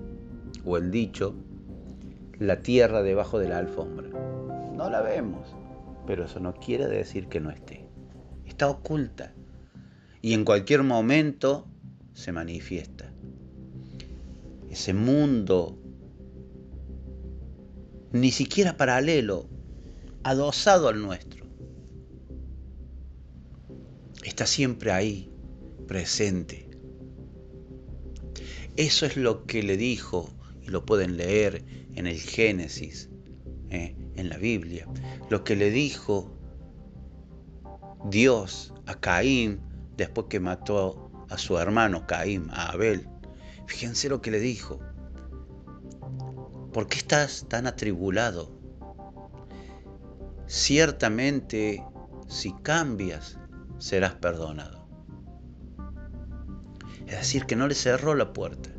o 0.65 0.77
el 0.77 0.91
dicho, 0.91 1.33
la 2.37 2.61
tierra 2.61 3.01
debajo 3.01 3.39
de 3.39 3.49
la 3.49 3.57
alfombra. 3.57 4.36
No 4.77 4.91
la 4.91 5.01
vemos, 5.01 5.55
pero 6.05 6.25
eso 6.25 6.39
no 6.39 6.53
quiere 6.53 6.85
decir 6.85 7.27
que 7.27 7.39
no 7.39 7.49
esté. 7.49 7.89
Está 8.45 8.69
oculta 8.69 9.33
y 10.21 10.33
en 10.33 10.45
cualquier 10.45 10.83
momento 10.83 11.67
se 12.13 12.31
manifiesta. 12.31 13.11
Ese 14.69 14.93
mundo, 14.93 15.79
ni 18.11 18.29
siquiera 18.31 18.77
paralelo, 18.77 19.49
adosado 20.21 20.89
al 20.89 21.01
nuestro, 21.01 21.47
está 24.23 24.45
siempre 24.45 24.91
ahí, 24.91 25.31
presente. 25.87 26.69
Eso 28.75 29.07
es 29.07 29.17
lo 29.17 29.47
que 29.47 29.63
le 29.63 29.75
dijo, 29.75 30.29
y 30.61 30.67
lo 30.67 30.85
pueden 30.85 31.17
leer 31.17 31.63
en 31.95 32.05
el 32.05 32.19
Génesis, 32.19 33.09
eh, 33.71 33.95
en 34.17 34.29
la 34.29 34.37
Biblia, 34.37 34.87
lo 35.29 35.43
que 35.43 35.55
le 35.55 35.71
dijo 35.71 36.37
Dios 38.05 38.73
a 38.85 38.95
Caín 38.95 39.61
después 39.95 40.27
que 40.29 40.39
mató 40.39 41.11
a 41.29 41.37
su 41.37 41.57
hermano 41.57 42.05
Caín, 42.07 42.49
a 42.51 42.71
Abel. 42.71 43.07
Fíjense 43.65 44.09
lo 44.09 44.21
que 44.21 44.31
le 44.31 44.39
dijo. 44.39 44.79
¿Por 46.71 46.87
qué 46.87 46.97
estás 46.97 47.45
tan 47.49 47.67
atribulado? 47.67 48.51
Ciertamente, 50.45 51.83
si 52.27 52.53
cambias, 52.53 53.39
serás 53.79 54.13
perdonado. 54.15 54.87
Es 57.07 57.17
decir, 57.17 57.45
que 57.45 57.55
no 57.55 57.67
le 57.67 57.75
cerró 57.75 58.15
la 58.15 58.33
puerta, 58.33 58.69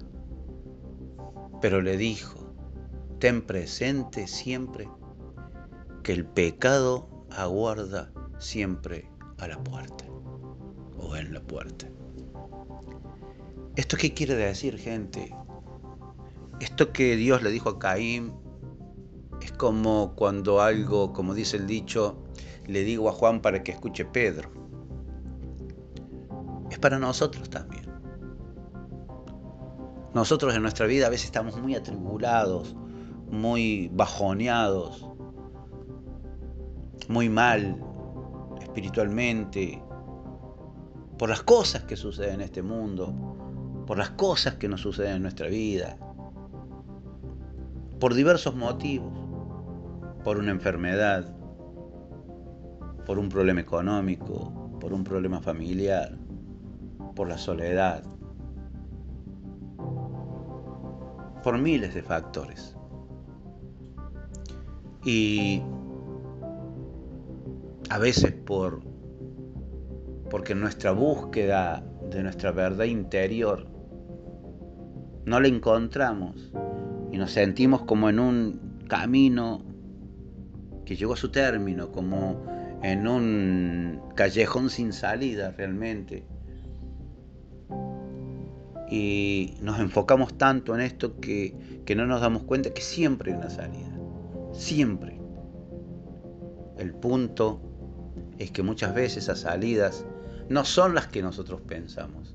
pero 1.61 1.83
le 1.83 1.97
dijo, 1.97 2.55
ten 3.19 3.43
presente 3.43 4.27
siempre 4.27 4.89
que 6.09 6.15
el 6.15 6.25
pecado 6.25 7.07
aguarda 7.31 8.11
siempre 8.39 9.11
a 9.37 9.47
la 9.47 9.63
puerta 9.63 10.07
o 10.97 11.15
en 11.15 11.35
la 11.35 11.43
puerta. 11.43 11.87
¿Esto 13.77 13.99
qué 13.99 14.15
quiere 14.15 14.35
decir, 14.35 14.79
gente? 14.79 15.37
Esto 16.61 16.95
que 16.95 17.15
Dios 17.17 17.43
le 17.43 17.51
dijo 17.51 17.69
a 17.69 17.79
Caín 17.79 18.33
es 19.43 19.53
como 19.53 20.15
cuando 20.17 20.63
algo, 20.63 21.13
como 21.13 21.35
dice 21.35 21.59
el 21.59 21.67
dicho, 21.67 22.17
le 22.67 22.85
digo 22.85 23.11
a 23.11 23.13
Juan 23.13 23.43
para 23.43 23.63
que 23.63 23.73
escuche 23.73 24.07
Pedro. 24.07 24.51
Es 26.71 26.79
para 26.79 26.99
nosotros 26.99 27.51
también. 27.51 27.85
Nosotros 30.15 30.55
en 30.55 30.63
nuestra 30.63 30.87
vida 30.87 31.09
a 31.09 31.11
veces 31.11 31.27
estamos 31.27 31.61
muy 31.61 31.75
atribulados, 31.75 32.75
muy 33.31 33.91
bajoneados, 33.93 35.08
muy 37.07 37.29
mal 37.29 37.77
espiritualmente, 38.61 39.83
por 41.19 41.29
las 41.29 41.43
cosas 41.43 41.83
que 41.85 41.97
suceden 41.97 42.37
en 42.37 42.41
este 42.43 42.63
mundo, 42.63 43.15
por 43.87 43.99
las 43.99 44.11
cosas 44.11 44.55
que 44.55 44.69
nos 44.69 44.81
suceden 44.81 45.17
en 45.17 45.23
nuestra 45.23 45.49
vida, 45.49 45.97
por 47.99 48.15
diversos 48.15 48.55
motivos, 48.55 49.13
por 50.23 50.39
una 50.39 50.51
enfermedad, 50.51 51.35
por 53.07 53.19
un 53.19 53.29
problema 53.29 53.61
económico, 53.61 54.79
por 54.81 54.93
un 54.93 55.03
problema 55.03 55.41
familiar, 55.41 56.17
por 57.17 57.29
la 57.29 57.39
soledad, 57.39 58.05
por 61.43 61.59
miles 61.59 61.95
de 61.95 62.03
factores. 62.03 62.77
Y 65.05 65.63
a 67.91 67.99
veces 67.99 68.33
por 68.33 68.83
porque 70.31 70.55
nuestra 70.55 70.93
búsqueda 70.93 71.83
de 72.11 72.23
nuestra 72.23 72.53
verdad 72.53 72.85
interior 72.85 73.67
no 75.25 75.41
la 75.41 75.49
encontramos 75.49 76.53
y 77.11 77.19
nos 77.19 77.33
sentimos 77.33 77.83
como 77.83 78.09
en 78.09 78.19
un 78.19 78.83
camino 78.89 79.65
que 80.85 80.97
llegó 80.97 81.15
a 81.15 81.17
su 81.17 81.31
término, 81.31 81.93
como 81.93 82.47
en 82.83 83.07
un 83.07 84.01
callejón 84.15 84.71
sin 84.71 84.93
salida 84.93 85.51
realmente. 85.51 86.25
Y 88.91 89.55
nos 89.61 89.79
enfocamos 89.81 90.39
tanto 90.39 90.75
en 90.75 90.81
esto 90.81 91.21
que, 91.21 91.83
que 91.85 91.95
no 91.95 92.07
nos 92.07 92.23
damos 92.23 92.45
cuenta 92.45 92.73
que 92.73 92.81
siempre 92.81 93.33
hay 93.33 93.39
una 93.39 93.51
salida, 93.51 93.99
siempre. 94.53 95.21
El 96.79 96.95
punto 96.95 97.68
es 98.39 98.51
que 98.51 98.63
muchas 98.63 98.95
veces 98.95 99.25
esas 99.25 99.41
salidas 99.41 100.05
no 100.49 100.65
son 100.65 100.95
las 100.95 101.09
que 101.09 101.23
nosotros 101.23 101.61
pensamos. 101.63 102.35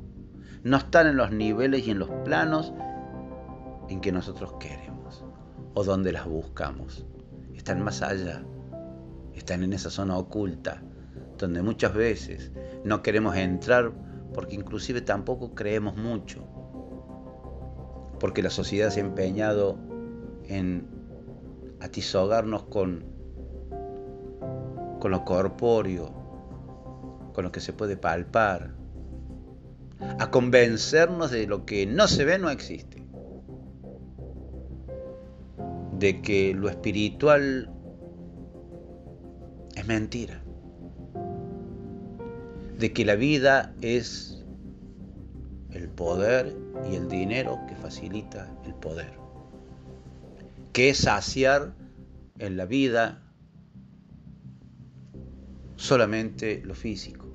No 0.64 0.78
están 0.78 1.08
en 1.08 1.18
los 1.18 1.32
niveles 1.32 1.88
y 1.88 1.92
en 1.92 2.00
los 2.00 2.10
planos 2.24 2.74
en 3.90 4.02
que 4.02 4.12
nosotros 4.12 4.54
queremos 4.60 5.26
o 5.74 5.84
donde 5.84 6.12
las 6.12 6.26
buscamos. 6.26 7.06
Están 7.54 7.84
más 7.84 8.02
allá. 8.02 8.44
Están 9.34 9.64
en 9.64 9.74
esa 9.74 9.90
zona 9.90 10.18
oculta 10.18 10.82
donde 11.38 11.62
muchas 11.62 11.94
veces 11.94 12.52
no 12.84 13.02
queremos 13.02 13.36
entrar 13.36 13.92
porque 14.34 14.56
inclusive 14.56 15.02
tampoco 15.02 15.54
creemos 15.56 15.96
mucho. 15.96 16.46
Porque 18.20 18.42
la 18.42 18.50
sociedad 18.50 18.90
se 18.90 19.02
ha 19.02 19.04
empeñado 19.04 19.78
en 20.46 20.88
atisogarnos 21.82 22.64
con, 22.64 23.04
con 25.04 25.12
lo 25.12 25.26
corpóreo, 25.26 26.14
con 27.34 27.44
lo 27.44 27.52
que 27.52 27.60
se 27.60 27.74
puede 27.74 27.98
palpar, 27.98 28.74
a 30.18 30.32
convencernos 30.32 31.30
de 31.30 31.46
lo 31.46 31.66
que 31.66 31.86
no 31.86 32.08
se 32.08 32.24
ve 32.24 32.40
no 32.40 32.50
existe, 32.50 33.06
de 36.00 36.22
que 36.22 36.54
lo 36.54 36.70
espiritual 36.70 37.70
es 39.76 39.86
mentira, 39.86 40.42
de 42.80 42.94
que 42.94 43.04
la 43.04 43.16
vida 43.16 43.76
es 43.82 44.42
el 45.72 45.90
poder 45.90 46.56
y 46.90 46.96
el 46.96 47.10
dinero 47.10 47.60
que 47.68 47.76
facilita 47.76 48.50
el 48.64 48.74
poder, 48.74 49.12
que 50.72 50.92
es 50.92 51.00
saciar 51.00 51.74
en 52.40 52.56
la 52.56 52.66
vida 52.66 53.23
solamente 55.84 56.62
lo 56.64 56.76
físico, 56.76 57.28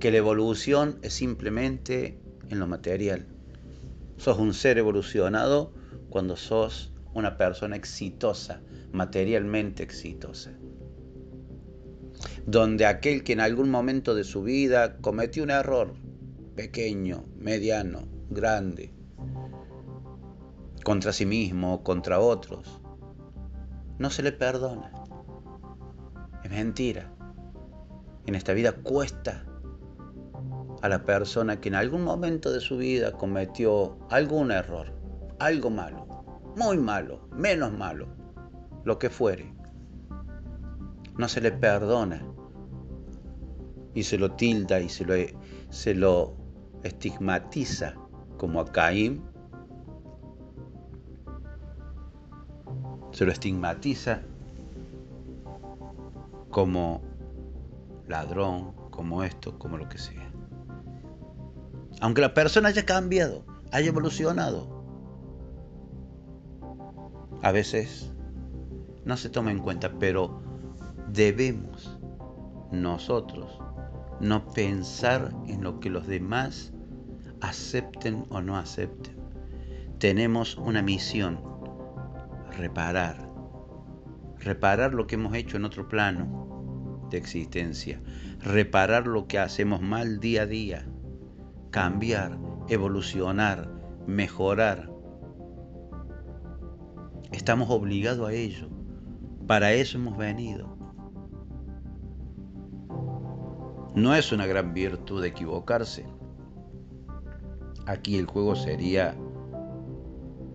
que 0.00 0.10
la 0.10 0.16
evolución 0.16 0.98
es 1.02 1.12
simplemente 1.14 2.18
en 2.48 2.58
lo 2.58 2.66
material. 2.66 3.28
Sos 4.16 4.40
un 4.40 4.54
ser 4.54 4.76
evolucionado 4.76 5.72
cuando 6.10 6.34
sos 6.34 6.92
una 7.12 7.36
persona 7.36 7.76
exitosa, 7.76 8.60
materialmente 8.90 9.84
exitosa. 9.84 10.50
Donde 12.44 12.86
aquel 12.86 13.22
que 13.22 13.34
en 13.34 13.40
algún 13.40 13.70
momento 13.70 14.16
de 14.16 14.24
su 14.24 14.42
vida 14.42 14.96
cometió 14.96 15.44
un 15.44 15.50
error, 15.50 15.94
pequeño, 16.56 17.24
mediano, 17.36 18.08
grande, 18.30 18.92
contra 20.82 21.12
sí 21.12 21.24
mismo 21.24 21.74
o 21.74 21.84
contra 21.84 22.18
otros, 22.18 22.80
no 24.00 24.10
se 24.10 24.24
le 24.24 24.32
perdona. 24.32 24.90
Es 26.42 26.50
mentira. 26.50 27.14
En 28.26 28.34
esta 28.34 28.52
vida 28.52 28.72
cuesta 28.72 29.44
a 30.80 30.88
la 30.88 31.04
persona 31.04 31.60
que 31.60 31.68
en 31.68 31.74
algún 31.74 32.04
momento 32.04 32.52
de 32.52 32.60
su 32.60 32.76
vida 32.78 33.12
cometió 33.12 33.98
algún 34.10 34.50
error, 34.50 34.92
algo 35.38 35.70
malo, 35.70 36.06
muy 36.56 36.78
malo, 36.78 37.28
menos 37.32 37.72
malo, 37.72 38.06
lo 38.84 38.98
que 38.98 39.10
fuere. 39.10 39.54
No 41.16 41.28
se 41.28 41.40
le 41.40 41.52
perdona 41.52 42.24
y 43.94 44.02
se 44.02 44.18
lo 44.18 44.32
tilda 44.32 44.80
y 44.80 44.88
se 44.88 45.04
lo, 45.04 45.14
se 45.70 45.94
lo 45.94 46.34
estigmatiza 46.82 47.94
como 48.36 48.60
a 48.60 48.72
Caín. 48.72 49.22
Se 53.12 53.24
lo 53.24 53.32
estigmatiza 53.32 54.22
como 56.50 57.13
ladrón, 58.06 58.74
como 58.90 59.22
esto, 59.24 59.58
como 59.58 59.76
lo 59.76 59.88
que 59.88 59.98
sea. 59.98 60.30
Aunque 62.00 62.20
la 62.20 62.34
persona 62.34 62.68
haya 62.68 62.84
cambiado, 62.84 63.44
haya 63.72 63.88
evolucionado, 63.88 64.84
a 67.42 67.52
veces 67.52 68.12
no 69.04 69.16
se 69.16 69.28
toma 69.28 69.50
en 69.50 69.58
cuenta, 69.58 69.92
pero 69.98 70.42
debemos 71.08 71.98
nosotros 72.72 73.58
no 74.20 74.48
pensar 74.50 75.32
en 75.46 75.62
lo 75.62 75.80
que 75.80 75.90
los 75.90 76.06
demás 76.06 76.72
acepten 77.40 78.26
o 78.30 78.40
no 78.40 78.56
acepten. 78.56 79.16
Tenemos 79.98 80.56
una 80.56 80.82
misión, 80.82 81.40
reparar, 82.56 83.28
reparar 84.38 84.94
lo 84.94 85.06
que 85.06 85.16
hemos 85.16 85.34
hecho 85.34 85.56
en 85.56 85.64
otro 85.64 85.88
plano 85.88 86.43
existencia, 87.16 88.00
reparar 88.40 89.06
lo 89.06 89.26
que 89.26 89.38
hacemos 89.38 89.80
mal 89.80 90.20
día 90.20 90.42
a 90.42 90.46
día, 90.46 90.86
cambiar, 91.70 92.38
evolucionar, 92.68 93.70
mejorar. 94.06 94.90
Estamos 97.32 97.70
obligados 97.70 98.28
a 98.28 98.32
ello. 98.32 98.68
Para 99.46 99.72
eso 99.72 99.98
hemos 99.98 100.16
venido. 100.16 100.76
No 103.94 104.14
es 104.14 104.32
una 104.32 104.46
gran 104.46 104.74
virtud 104.74 105.24
equivocarse. 105.24 106.06
Aquí 107.86 108.16
el 108.16 108.26
juego 108.26 108.56
sería 108.56 109.16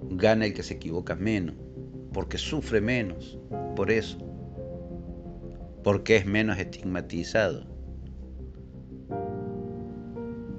gana 0.10 0.46
el 0.46 0.54
que 0.54 0.64
se 0.64 0.76
equivoca 0.76 1.16
menos, 1.16 1.56
porque 2.14 2.38
sufre 2.38 2.82
menos, 2.82 3.40
por 3.76 3.92
eso, 3.92 4.18
porque 5.84 6.18
es 6.18 6.26
menos 6.26 6.58
estigmatizado, 6.58 7.66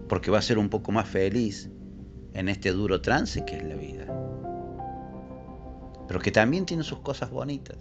porque 0.08 0.30
va 0.30 0.38
a 0.38 0.42
ser 0.42 0.58
un 0.58 0.68
poco 0.68 0.92
más 0.92 1.08
feliz 1.08 1.70
en 2.32 2.48
este 2.48 2.72
duro 2.72 3.00
trance 3.00 3.44
que 3.44 3.56
es 3.56 3.64
la 3.64 3.76
vida, 3.76 4.06
pero 6.08 6.20
que 6.20 6.30
también 6.30 6.66
tiene 6.66 6.82
sus 6.82 7.00
cosas 7.00 7.30
bonitas, 7.30 7.78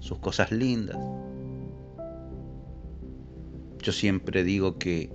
sus 0.00 0.18
cosas 0.18 0.52
lindas. 0.52 0.98
Yo 3.78 3.92
siempre 3.92 4.42
digo 4.44 4.78
que 4.78 5.10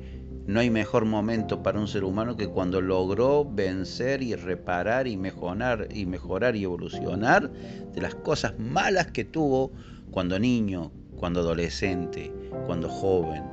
no 0.47 0.59
hay 0.59 0.69
mejor 0.69 1.05
momento 1.05 1.61
para 1.61 1.79
un 1.79 1.87
ser 1.87 2.03
humano 2.03 2.35
que 2.35 2.47
cuando 2.47 2.81
logró 2.81 3.45
vencer 3.45 4.21
y 4.21 4.35
reparar 4.35 5.07
y 5.07 5.17
mejorar 5.17 5.87
y 5.93 6.05
mejorar 6.05 6.55
y 6.55 6.63
evolucionar 6.63 7.51
de 7.51 8.01
las 8.01 8.15
cosas 8.15 8.57
malas 8.59 9.11
que 9.11 9.23
tuvo 9.23 9.71
cuando 10.09 10.39
niño, 10.39 10.91
cuando 11.21 11.41
adolescente, 11.41 12.33
cuando 12.65 12.89
joven 12.89 13.43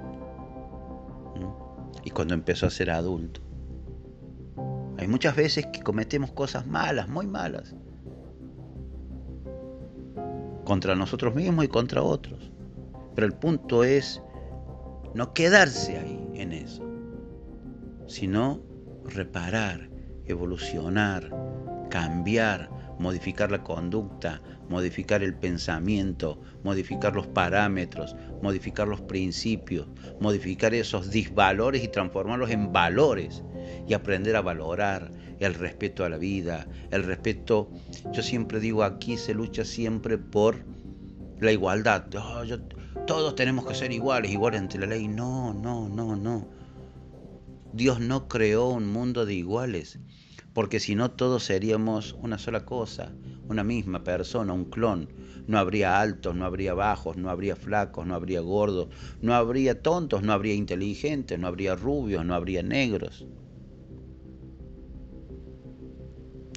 y 2.02 2.08
cuando 2.08 2.32
empezó 2.32 2.64
a 2.64 2.70
ser 2.70 2.90
adulto. 2.90 3.42
Hay 4.96 5.06
muchas 5.06 5.36
veces 5.36 5.66
que 5.66 5.82
cometemos 5.82 6.32
cosas 6.32 6.66
malas, 6.66 7.10
muy 7.10 7.26
malas, 7.26 7.76
contra 10.64 10.94
nosotros 10.94 11.34
mismos 11.34 11.66
y 11.66 11.68
contra 11.68 12.02
otros. 12.02 12.50
Pero 13.14 13.26
el 13.26 13.34
punto 13.34 13.84
es 13.84 14.22
no 15.12 15.34
quedarse 15.34 15.98
ahí 15.98 16.26
en 16.32 16.52
eso, 16.52 16.82
sino 18.06 18.62
reparar, 19.04 19.90
evolucionar, 20.24 21.30
cambiar, 21.90 22.70
modificar 22.98 23.50
la 23.50 23.62
conducta, 23.62 24.42
modificar 24.68 25.22
el 25.22 25.34
pensamiento, 25.34 26.40
modificar 26.62 27.14
los 27.14 27.26
parámetros, 27.26 28.16
modificar 28.42 28.88
los 28.88 29.00
principios, 29.00 29.86
modificar 30.20 30.74
esos 30.74 31.10
disvalores 31.10 31.84
y 31.84 31.88
transformarlos 31.88 32.50
en 32.50 32.72
valores 32.72 33.42
y 33.86 33.94
aprender 33.94 34.36
a 34.36 34.42
valorar 34.42 35.10
el 35.38 35.54
respeto 35.54 36.04
a 36.04 36.08
la 36.08 36.18
vida, 36.18 36.66
el 36.90 37.04
respeto, 37.04 37.70
yo 38.12 38.22
siempre 38.22 38.60
digo 38.60 38.82
aquí 38.82 39.16
se 39.16 39.34
lucha 39.34 39.64
siempre 39.64 40.18
por 40.18 40.64
la 41.40 41.52
igualdad. 41.52 42.06
Oh, 42.16 42.42
todos 43.06 43.34
tenemos 43.34 43.66
que 43.66 43.74
ser 43.74 43.92
iguales, 43.92 44.30
iguales 44.30 44.60
ante 44.60 44.78
la 44.78 44.86
ley. 44.86 45.08
No, 45.08 45.54
no, 45.54 45.88
no, 45.88 46.16
no. 46.16 46.48
Dios 47.72 48.00
no 48.00 48.28
creó 48.28 48.68
un 48.68 48.90
mundo 48.90 49.24
de 49.24 49.34
iguales, 49.34 49.98
porque 50.58 50.80
si 50.80 50.96
no 50.96 51.12
todos 51.12 51.44
seríamos 51.44 52.16
una 52.20 52.36
sola 52.36 52.64
cosa, 52.64 53.12
una 53.48 53.62
misma 53.62 54.02
persona, 54.02 54.52
un 54.52 54.64
clon. 54.64 55.08
No 55.46 55.56
habría 55.56 56.00
altos, 56.00 56.34
no 56.34 56.44
habría 56.44 56.74
bajos, 56.74 57.16
no 57.16 57.30
habría 57.30 57.54
flacos, 57.54 58.04
no 58.08 58.16
habría 58.16 58.40
gordos, 58.40 58.88
no 59.20 59.34
habría 59.34 59.80
tontos, 59.80 60.24
no 60.24 60.32
habría 60.32 60.54
inteligentes, 60.54 61.38
no 61.38 61.46
habría 61.46 61.76
rubios, 61.76 62.24
no 62.24 62.34
habría 62.34 62.64
negros. 62.64 63.24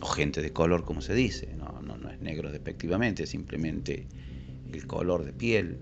O 0.01 0.07
gente 0.07 0.41
de 0.41 0.51
color, 0.51 0.83
como 0.83 1.01
se 1.01 1.13
dice. 1.13 1.55
No, 1.55 1.79
no, 1.83 1.95
no 1.95 2.09
es 2.09 2.19
negro 2.21 2.51
despectivamente, 2.51 3.27
simplemente 3.27 4.07
el 4.73 4.87
color 4.87 5.25
de 5.25 5.33
piel, 5.33 5.77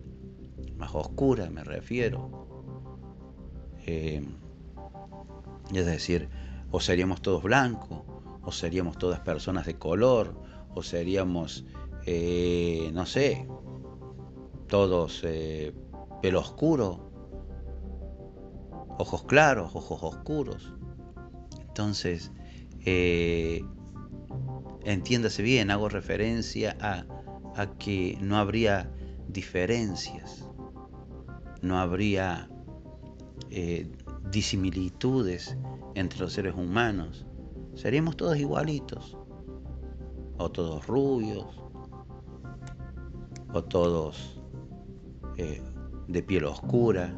más 0.76 0.94
oscura 0.94 1.50
me 1.50 1.64
refiero. 1.64 2.50
Eh, 3.86 4.22
es 5.74 5.86
decir, 5.86 6.28
o 6.72 6.80
seríamos 6.80 7.22
todos 7.22 7.44
blancos, 7.44 8.04
o 8.50 8.52
seríamos 8.52 8.98
todas 8.98 9.20
personas 9.20 9.66
de 9.66 9.78
color, 9.78 10.36
o 10.74 10.84
seríamos, 10.84 11.66
eh, 12.06 12.90
no 12.94 13.06
sé, 13.06 13.48
todos 14.68 15.22
eh, 15.24 15.74
pelo 16.22 16.40
oscuro, 16.40 17.12
ojos 18.98 19.24
claros, 19.24 19.76
ojos 19.76 20.02
oscuros. 20.02 20.74
Entonces, 21.62 22.32
entiéndase 24.84 25.44
bien, 25.44 25.70
hago 25.72 25.88
referencia 25.88 26.76
a, 26.82 27.06
a 27.56 27.78
que 27.78 28.18
no 28.20 28.38
habría 28.38 28.92
diferencias 29.28 30.50
no 31.62 31.80
habría 31.80 32.50
eh, 33.52 33.88
disimilitudes 34.32 35.58
entre 35.96 36.20
los 36.20 36.34
seres 36.34 36.56
humanos. 36.56 37.26
Seríamos 37.80 38.18
todos 38.18 38.38
igualitos. 38.38 39.18
O 40.38 40.52
todos 40.52 40.86
rubios. 40.86 41.46
O 43.54 43.64
todos 43.64 44.42
eh, 45.38 45.62
de 46.10 46.24
piel 46.24 46.44
oscura. 46.44 47.18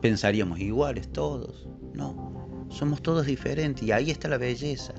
Pensaríamos 0.00 0.60
iguales 0.60 1.10
todos. 1.12 1.68
No, 1.94 2.68
somos 2.68 3.02
todos 3.02 3.26
diferentes 3.26 3.82
y 3.82 3.90
ahí 3.90 4.12
está 4.12 4.28
la 4.28 4.38
belleza. 4.38 4.94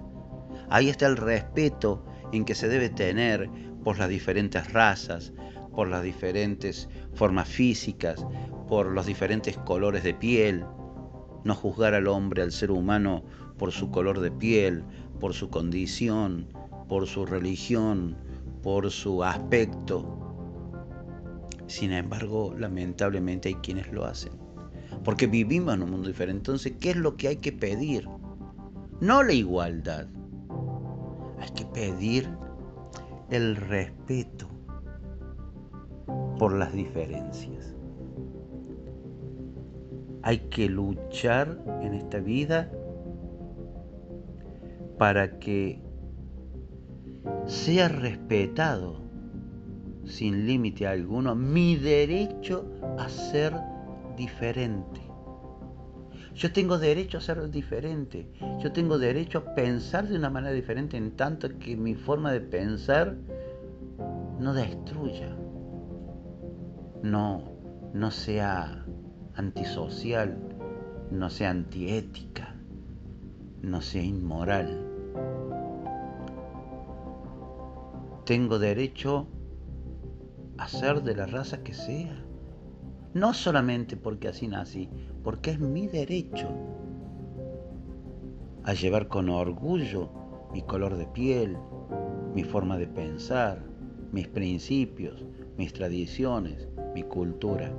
Ahí 0.70 0.90
está 0.90 1.08
el 1.08 1.16
respeto 1.16 2.04
en 2.34 2.44
que 2.44 2.56
se 2.56 2.68
debe 2.68 2.90
tener 2.90 3.50
por 3.86 3.98
las 3.98 4.10
diferentes 4.10 4.74
razas, 4.74 5.32
por 5.74 5.88
las 5.88 6.04
diferentes 6.04 6.90
formas 7.14 7.48
físicas, 7.48 8.26
por 8.68 8.88
los 8.88 9.06
diferentes 9.06 9.58
colores 9.60 10.04
de 10.04 10.14
piel, 10.14 10.66
no 11.44 11.56
juzgar 11.56 11.94
al 11.94 12.08
hombre, 12.08 12.42
al 12.42 12.52
ser 12.52 12.72
humano, 12.72 13.24
por 13.58 13.72
su 13.72 13.92
color 13.92 14.20
de 14.20 14.32
piel, 14.32 14.84
por 15.20 15.34
su 15.34 15.50
condición, 15.50 16.48
por 16.88 17.08
su 17.08 17.26
religión, 17.26 18.18
por 18.64 18.90
su 18.92 19.24
aspecto. 19.24 20.16
Sin 21.68 21.92
embargo, 21.92 22.56
lamentablemente 22.58 23.50
hay 23.50 23.56
quienes 23.56 23.92
lo 23.92 24.06
hacen, 24.06 24.34
porque 25.04 25.28
vivimos 25.28 25.76
en 25.76 25.84
un 25.84 25.92
mundo 25.92 26.08
diferente. 26.08 26.40
Entonces, 26.40 26.74
¿qué 26.80 26.92
es 26.92 26.96
lo 26.96 27.16
que 27.16 27.28
hay 27.28 27.36
que 27.38 27.52
pedir? 27.52 28.08
No 29.00 29.24
la 29.24 29.34
igualdad, 29.34 30.08
hay 31.40 31.50
que 31.52 31.66
pedir 31.66 32.30
el 33.30 33.56
respeto 33.56 34.50
por 36.38 36.54
las 36.54 36.74
diferencias. 36.74 37.79
Hay 40.22 40.40
que 40.50 40.70
luchar 40.70 41.58
en 41.82 41.94
esta 41.94 42.20
vida 42.20 42.72
para 44.98 45.40
que 45.40 45.82
sea 47.46 47.88
respetado 47.88 49.02
sin 50.06 50.46
límite 50.46 50.88
alguno 50.88 51.36
mi 51.36 51.76
derecho 51.76 52.66
a 52.98 53.08
ser 53.10 53.54
diferente. 54.18 55.02
Yo 56.36 56.52
tengo 56.52 56.78
derecho 56.78 57.18
a 57.18 57.22
ser 57.22 57.50
diferente. 57.50 58.30
Yo 58.60 58.72
tengo 58.72 58.98
derecho 58.98 59.40
a 59.40 59.56
pensar 59.56 60.08
de 60.08 60.16
una 60.16 60.30
manera 60.30 60.54
diferente 60.54 60.98
en 60.98 61.12
tanto 61.12 61.58
que 61.60 61.76
mi 61.76 61.96
forma 61.96 62.32
de 62.32 62.42
pensar 62.42 63.16
no 64.40 64.54
destruya 64.54 65.36
no, 67.04 67.44
no 67.94 68.12
sea 68.12 68.86
antisocial, 69.40 70.38
no 71.12 71.30
sea 71.30 71.50
antiética, 71.50 72.56
no 73.62 73.82
sea 73.82 74.04
inmoral. 74.04 74.86
Tengo 78.26 78.60
derecho 78.60 79.28
a 80.58 80.68
ser 80.68 81.04
de 81.04 81.16
la 81.16 81.26
raza 81.26 81.64
que 81.64 81.74
sea. 81.74 82.22
No 83.14 83.34
solamente 83.34 83.96
porque 83.96 84.28
así 84.28 84.48
nací, 84.48 84.90
porque 85.24 85.52
es 85.52 85.60
mi 85.60 85.88
derecho 85.88 86.50
a 88.66 88.74
llevar 88.74 89.08
con 89.08 89.30
orgullo 89.30 90.10
mi 90.52 90.64
color 90.64 90.98
de 90.98 91.06
piel, 91.08 91.58
mi 92.36 92.44
forma 92.44 92.78
de 92.78 92.88
pensar, 92.88 93.64
mis 94.12 94.28
principios, 94.28 95.24
mis 95.58 95.72
tradiciones, 95.72 96.68
mi 96.94 97.04
cultura. 97.04 97.72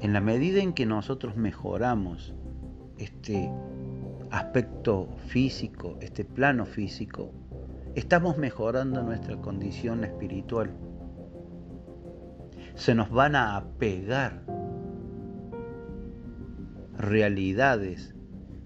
En 0.00 0.12
la 0.12 0.20
medida 0.20 0.60
en 0.62 0.74
que 0.74 0.84
nosotros 0.84 1.36
mejoramos 1.36 2.34
este 2.98 3.50
aspecto 4.30 5.08
físico, 5.26 5.96
este 6.00 6.24
plano 6.24 6.66
físico, 6.66 7.32
estamos 7.94 8.36
mejorando 8.36 9.02
nuestra 9.02 9.36
condición 9.38 10.04
espiritual. 10.04 10.76
Se 12.74 12.94
nos 12.94 13.10
van 13.10 13.36
a 13.36 13.56
apegar 13.56 14.42
realidades 16.98 18.14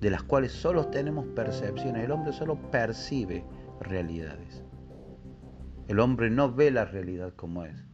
de 0.00 0.10
las 0.10 0.22
cuales 0.22 0.52
solo 0.52 0.86
tenemos 0.86 1.26
percepciones. 1.28 2.04
El 2.04 2.10
hombre 2.10 2.32
solo 2.32 2.56
percibe 2.70 3.44
realidades. 3.80 4.64
El 5.86 6.00
hombre 6.00 6.30
no 6.30 6.52
ve 6.52 6.70
la 6.70 6.84
realidad 6.84 7.32
como 7.34 7.64
es. 7.64 7.89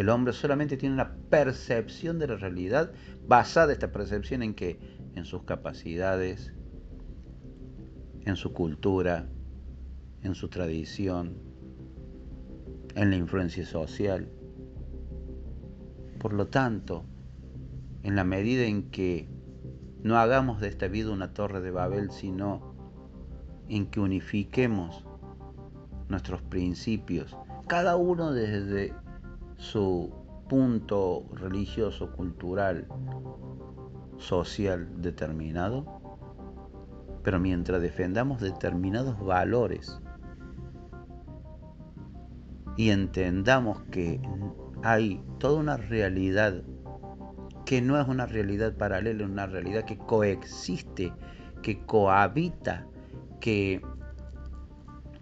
El 0.00 0.08
hombre 0.08 0.32
solamente 0.32 0.78
tiene 0.78 0.94
una 0.94 1.14
percepción 1.28 2.18
de 2.18 2.26
la 2.26 2.36
realidad 2.36 2.90
basada 3.28 3.74
esta 3.74 3.92
percepción 3.92 4.42
en 4.42 4.54
que 4.54 4.78
en 5.14 5.26
sus 5.26 5.42
capacidades, 5.42 6.54
en 8.24 8.34
su 8.36 8.54
cultura, 8.54 9.28
en 10.22 10.34
su 10.34 10.48
tradición, 10.48 11.36
en 12.94 13.10
la 13.10 13.16
influencia 13.16 13.66
social. 13.66 14.32
Por 16.18 16.32
lo 16.32 16.46
tanto, 16.46 17.04
en 18.02 18.16
la 18.16 18.24
medida 18.24 18.64
en 18.64 18.90
que 18.90 19.28
no 20.02 20.16
hagamos 20.16 20.62
de 20.62 20.68
esta 20.68 20.88
vida 20.88 21.10
una 21.10 21.34
torre 21.34 21.60
de 21.60 21.72
Babel, 21.72 22.10
sino 22.10 22.74
en 23.68 23.84
que 23.90 24.00
unifiquemos 24.00 25.04
nuestros 26.08 26.40
principios, 26.40 27.36
cada 27.68 27.96
uno 27.96 28.32
desde 28.32 28.94
su 29.60 30.10
punto 30.48 31.26
religioso, 31.34 32.10
cultural, 32.12 32.88
social 34.16 34.88
determinado, 35.02 35.84
pero 37.22 37.38
mientras 37.38 37.82
defendamos 37.82 38.40
determinados 38.40 39.20
valores 39.20 40.00
y 42.76 42.88
entendamos 42.88 43.82
que 43.90 44.20
hay 44.82 45.22
toda 45.38 45.60
una 45.60 45.76
realidad 45.76 46.62
que 47.66 47.82
no 47.82 48.00
es 48.00 48.08
una 48.08 48.24
realidad 48.24 48.74
paralela, 48.76 49.24
es 49.24 49.30
una 49.30 49.46
realidad 49.46 49.84
que 49.84 49.98
coexiste, 49.98 51.12
que 51.62 51.84
cohabita, 51.84 52.86
que, 53.40 53.82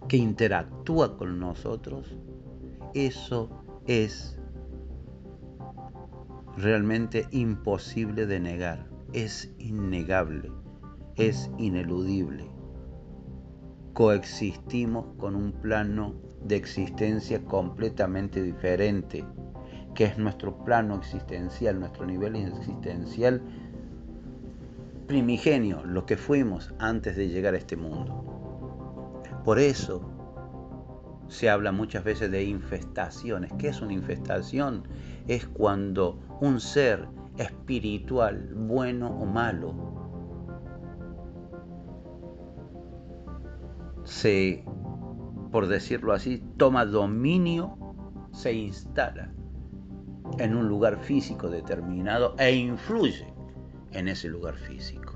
que 0.07 0.17
interactúa 0.17 1.17
con 1.17 1.39
nosotros, 1.39 2.15
eso 2.93 3.68
es 3.89 4.37
realmente 6.57 7.27
imposible 7.31 8.27
de 8.27 8.39
negar, 8.39 8.87
es 9.13 9.51
innegable, 9.57 10.51
es 11.15 11.49
ineludible. 11.57 12.51
Coexistimos 13.93 15.07
con 15.17 15.35
un 15.35 15.53
plano 15.53 16.13
de 16.43 16.55
existencia 16.55 17.43
completamente 17.43 18.43
diferente 18.43 19.25
que 19.95 20.03
es 20.03 20.19
nuestro 20.19 20.63
plano 20.63 20.95
existencial, 20.97 21.79
nuestro 21.79 22.05
nivel 22.05 22.35
existencial 22.35 23.41
primigenio, 25.07 25.83
lo 25.83 26.05
que 26.05 26.15
fuimos 26.15 26.75
antes 26.77 27.15
de 27.15 27.27
llegar 27.27 27.55
a 27.55 27.57
este 27.57 27.75
mundo. 27.75 29.23
Por 29.43 29.57
eso 29.57 30.18
se 31.29 31.49
habla 31.49 31.71
muchas 31.71 32.03
veces 32.03 32.29
de 32.31 32.43
infestaciones. 32.43 33.53
¿Qué 33.57 33.69
es 33.69 33.81
una 33.81 33.93
infestación? 33.93 34.83
Es 35.27 35.47
cuando 35.47 36.19
un 36.41 36.59
ser 36.59 37.07
espiritual, 37.37 38.49
bueno 38.55 39.09
o 39.09 39.25
malo, 39.25 39.99
se, 44.03 44.65
por 45.51 45.67
decirlo 45.67 46.13
así, 46.13 46.43
toma 46.57 46.85
dominio, 46.85 47.77
se 48.31 48.53
instala 48.53 49.31
en 50.39 50.55
un 50.55 50.67
lugar 50.67 50.97
físico 50.99 51.49
determinado 51.49 52.35
e 52.39 52.55
influye 52.55 53.31
en 53.91 54.07
ese 54.07 54.29
lugar 54.29 54.55
físico. 54.55 55.15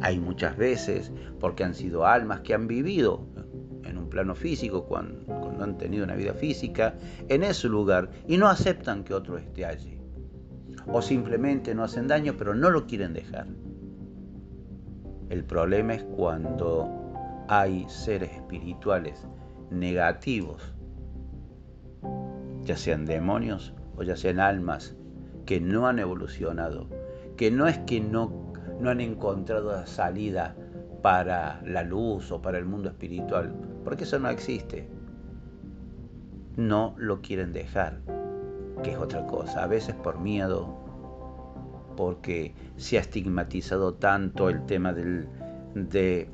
Hay 0.00 0.20
muchas 0.20 0.56
veces, 0.56 1.12
porque 1.40 1.64
han 1.64 1.74
sido 1.74 2.06
almas 2.06 2.40
que 2.40 2.54
han 2.54 2.66
vivido 2.66 3.26
plano 4.16 4.34
físico, 4.34 4.86
cuando, 4.86 5.62
han 5.62 5.76
tenido 5.76 6.02
una 6.02 6.14
vida 6.14 6.32
física, 6.32 6.94
en 7.28 7.42
ese 7.42 7.68
lugar 7.68 8.08
y 8.26 8.38
no 8.38 8.48
aceptan 8.48 9.04
que 9.04 9.12
otro 9.12 9.36
esté 9.36 9.66
allí. 9.66 10.00
O 10.86 11.02
simplemente 11.02 11.74
no 11.74 11.84
hacen 11.84 12.08
daño, 12.08 12.34
pero 12.38 12.54
no 12.54 12.70
lo 12.70 12.86
quieren 12.86 13.12
dejar. 13.12 13.46
El 15.28 15.44
problema 15.44 15.92
es 15.92 16.04
cuando 16.04 16.88
hay 17.48 17.84
seres 17.90 18.32
espirituales 18.32 19.22
negativos, 19.70 20.62
ya 22.62 22.78
sean 22.78 23.04
demonios 23.04 23.74
o 23.96 24.02
ya 24.02 24.16
sean 24.16 24.40
almas 24.40 24.96
que 25.44 25.60
no 25.60 25.88
han 25.88 25.98
evolucionado, 25.98 26.88
que 27.36 27.50
no 27.50 27.66
es 27.66 27.76
que 27.80 28.00
no, 28.00 28.54
no 28.80 28.88
han 28.88 29.02
encontrado 29.02 29.72
la 29.72 29.86
salida 29.86 30.56
para 31.06 31.60
la 31.64 31.84
luz 31.84 32.32
o 32.32 32.42
para 32.42 32.58
el 32.58 32.64
mundo 32.64 32.88
espiritual, 32.88 33.54
porque 33.84 34.02
eso 34.02 34.18
no 34.18 34.28
existe. 34.28 34.88
No 36.56 36.96
lo 36.98 37.22
quieren 37.22 37.52
dejar, 37.52 38.00
que 38.82 38.90
es 38.90 38.98
otra 38.98 39.24
cosa, 39.24 39.62
a 39.62 39.68
veces 39.68 39.94
por 39.94 40.18
miedo, 40.18 40.66
porque 41.96 42.56
se 42.76 42.98
ha 42.98 43.02
estigmatizado 43.02 43.94
tanto 43.94 44.48
el 44.50 44.66
tema 44.66 44.92
del 44.92 45.28
de 45.76 46.28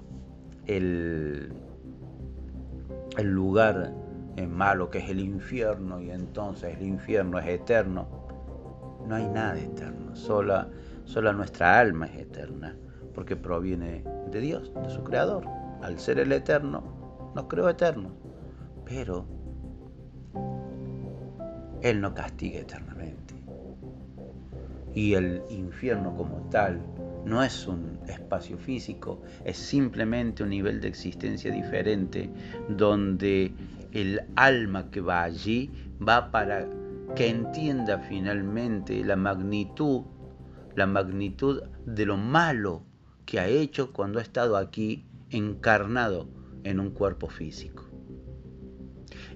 el, 0.67 1.53
lugar 3.21 3.93
es 4.37 4.49
malo, 4.49 4.89
que 4.89 5.01
es 5.01 5.11
el 5.11 5.21
infierno, 5.21 6.01
y 6.01 6.11
entonces 6.11 6.79
el 6.79 6.87
infierno 6.87 7.39
es 7.39 7.47
eterno. 7.47 8.09
No 9.07 9.17
hay 9.17 9.29
nada 9.29 9.59
eterno, 9.59 10.17
sola, 10.17 10.67
sola 11.05 11.35
nuestra 11.35 11.79
alma 11.79 12.07
es 12.07 12.23
eterna, 12.23 12.75
porque 13.15 13.37
proviene 13.37 14.05
de 14.31 14.41
Dios, 14.41 14.73
de 14.83 14.91
su 14.91 15.03
Creador. 15.05 15.45
Al 15.83 15.99
ser 15.99 16.19
el 16.19 16.33
eterno, 16.33 17.33
nos 17.35 17.47
creó 17.47 17.69
eternos, 17.69 18.13
pero 18.85 19.27
Él 21.83 22.01
no 22.01 22.15
castiga 22.15 22.61
eternamente. 22.61 23.35
Y 24.95 25.15
el 25.15 25.43
infierno 25.49 26.15
como 26.15 26.49
tal 26.51 26.81
no 27.25 27.43
es 27.43 27.67
un 27.67 27.99
espacio 28.09 28.59
físico, 28.59 29.23
es 29.45 29.57
simplemente 29.57 30.43
un 30.43 30.51
nivel 30.51 30.81
de 30.81 30.89
existencia 30.89 31.51
diferente 31.51 32.31
donde 32.69 33.53
el 33.93 34.21
alma 34.37 34.91
que 34.91 35.01
va 35.01 35.23
allí 35.23 35.71
va 36.07 36.31
para 36.31 36.67
que 37.15 37.29
entienda 37.29 37.99
finalmente 37.99 39.05
la 39.05 39.17
magnitud, 39.17 40.03
la 40.75 40.87
magnitud 40.87 41.63
de 41.85 42.07
lo 42.07 42.17
malo 42.17 42.85
que 43.27 43.41
ha 43.41 43.49
hecho 43.49 43.93
cuando 43.93 44.19
ha 44.19 44.23
estado 44.23 44.57
aquí 44.57 45.07
encarnado 45.31 46.29
en 46.65 46.81
un 46.81 46.91
cuerpo 46.91 47.29
físico. 47.29 47.85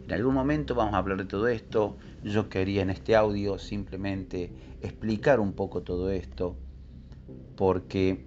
En 0.05 0.13
algún 0.13 0.35
momento 0.35 0.75
vamos 0.75 0.95
a 0.95 0.99
hablar 0.99 1.19
de 1.19 1.25
todo 1.25 1.49
esto. 1.49 1.97
Yo 2.23 2.49
quería 2.49 2.83
en 2.83 2.91
este 2.91 3.17
audio 3.17 3.59
simplemente 3.59 4.53
explicar 4.81 5.41
un 5.41 5.53
poco 5.53 5.83
todo 5.83 6.11
esto 6.11 6.57
porque 7.57 8.27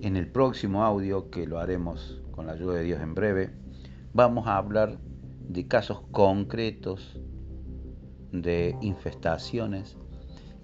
en 0.00 0.16
el 0.16 0.28
próximo 0.28 0.84
audio, 0.84 1.30
que 1.30 1.46
lo 1.46 1.58
haremos 1.58 2.22
con 2.30 2.46
la 2.46 2.52
ayuda 2.52 2.74
de 2.74 2.84
Dios 2.84 3.00
en 3.00 3.14
breve, 3.14 3.50
vamos 4.12 4.46
a 4.46 4.56
hablar 4.56 4.98
de 5.48 5.66
casos 5.66 6.02
concretos 6.10 7.20
de 8.32 8.76
infestaciones 8.80 9.96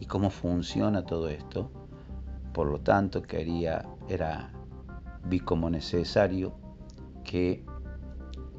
y 0.00 0.06
cómo 0.06 0.30
funciona 0.30 1.04
todo 1.04 1.28
esto. 1.28 1.70
Por 2.52 2.68
lo 2.68 2.80
tanto, 2.80 3.22
quería, 3.22 3.84
era, 4.08 4.52
vi 5.24 5.40
como 5.40 5.70
necesario 5.70 6.54
que 7.24 7.64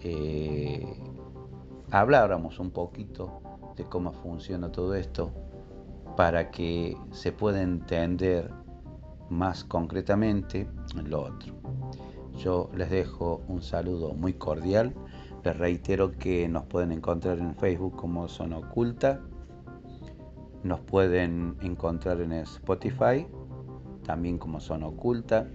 eh, 0.02 1.00
habláramos 1.92 2.60
un 2.60 2.72
poquito 2.72 3.42
de 3.76 3.86
cómo 3.86 4.12
funciona 4.14 4.72
todo 4.72 4.96
esto 4.96 5.32
para 6.16 6.52
que 6.52 6.98
se 7.12 7.32
pueda 7.32 7.62
entender 7.62 8.52
más 9.30 9.64
concretamente 9.64 10.68
lo 11.06 11.24
otro. 11.24 11.54
Yo 12.38 12.70
les 12.76 12.90
dejo 12.90 13.42
un 13.48 13.62
saludo 13.62 14.14
muy 14.14 14.34
cordial 14.34 14.94
Les 15.44 15.58
reitero 15.58 16.12
que 16.12 16.48
nos 16.48 16.64
pueden 16.64 16.92
encontrar 16.92 17.38
en 17.40 17.56
Facebook 17.56 17.96
como 17.96 18.28
Zona 18.28 18.58
Oculta. 18.58 19.22
Nos 20.64 20.80
pueden 20.80 21.58
encontrar 21.62 22.22
en 22.22 22.32
Spotify, 22.32 23.28
también 24.04 24.38
como 24.38 24.60
Zona 24.60 24.88
Oculta. 24.88 25.48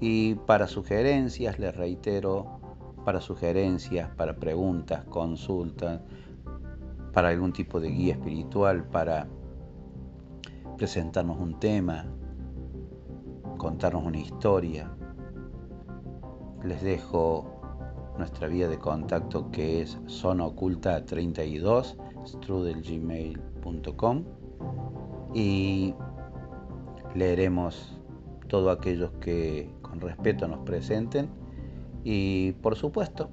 Y 0.00 0.34
para 0.34 0.66
sugerencias, 0.66 1.58
les 1.58 1.76
reitero, 1.76 2.60
para 3.04 3.20
sugerencias, 3.20 4.10
para 4.16 4.36
preguntas, 4.36 5.04
consultas, 5.04 6.00
para 7.12 7.28
algún 7.28 7.52
tipo 7.52 7.80
de 7.80 7.90
guía 7.90 8.14
espiritual, 8.14 8.84
para 8.84 9.28
presentarnos 10.76 11.38
un 11.38 11.60
tema, 11.60 12.06
contarnos 13.58 14.04
una 14.04 14.18
historia. 14.18 14.90
Les 16.64 16.82
dejo 16.82 17.52
nuestra 18.18 18.48
vía 18.48 18.68
de 18.68 18.78
contacto 18.78 19.50
que 19.50 19.82
es 19.82 19.98
zonooculta32 20.06 21.96
strudelgmail.com 22.26 24.24
y 25.34 25.94
leeremos 27.14 27.98
todo 28.48 28.70
aquellos 28.70 29.12
que 29.20 29.70
con 29.82 30.00
respeto 30.00 30.46
nos 30.48 30.60
presenten 30.60 31.28
y 32.04 32.52
por 32.62 32.76
supuesto 32.76 33.30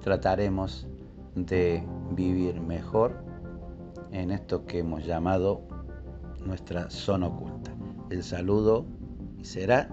trataremos 0.00 0.86
de 1.34 1.84
vivir 2.12 2.60
mejor 2.60 3.24
en 4.10 4.30
esto 4.30 4.64
que 4.66 4.80
hemos 4.80 5.04
llamado 5.04 5.62
nuestra 6.44 6.90
zona 6.90 7.28
oculta. 7.28 7.72
El 8.10 8.22
saludo 8.22 8.86
será 9.42 9.88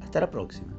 hasta 0.00 0.20
la 0.20 0.30
próxima. 0.30 0.74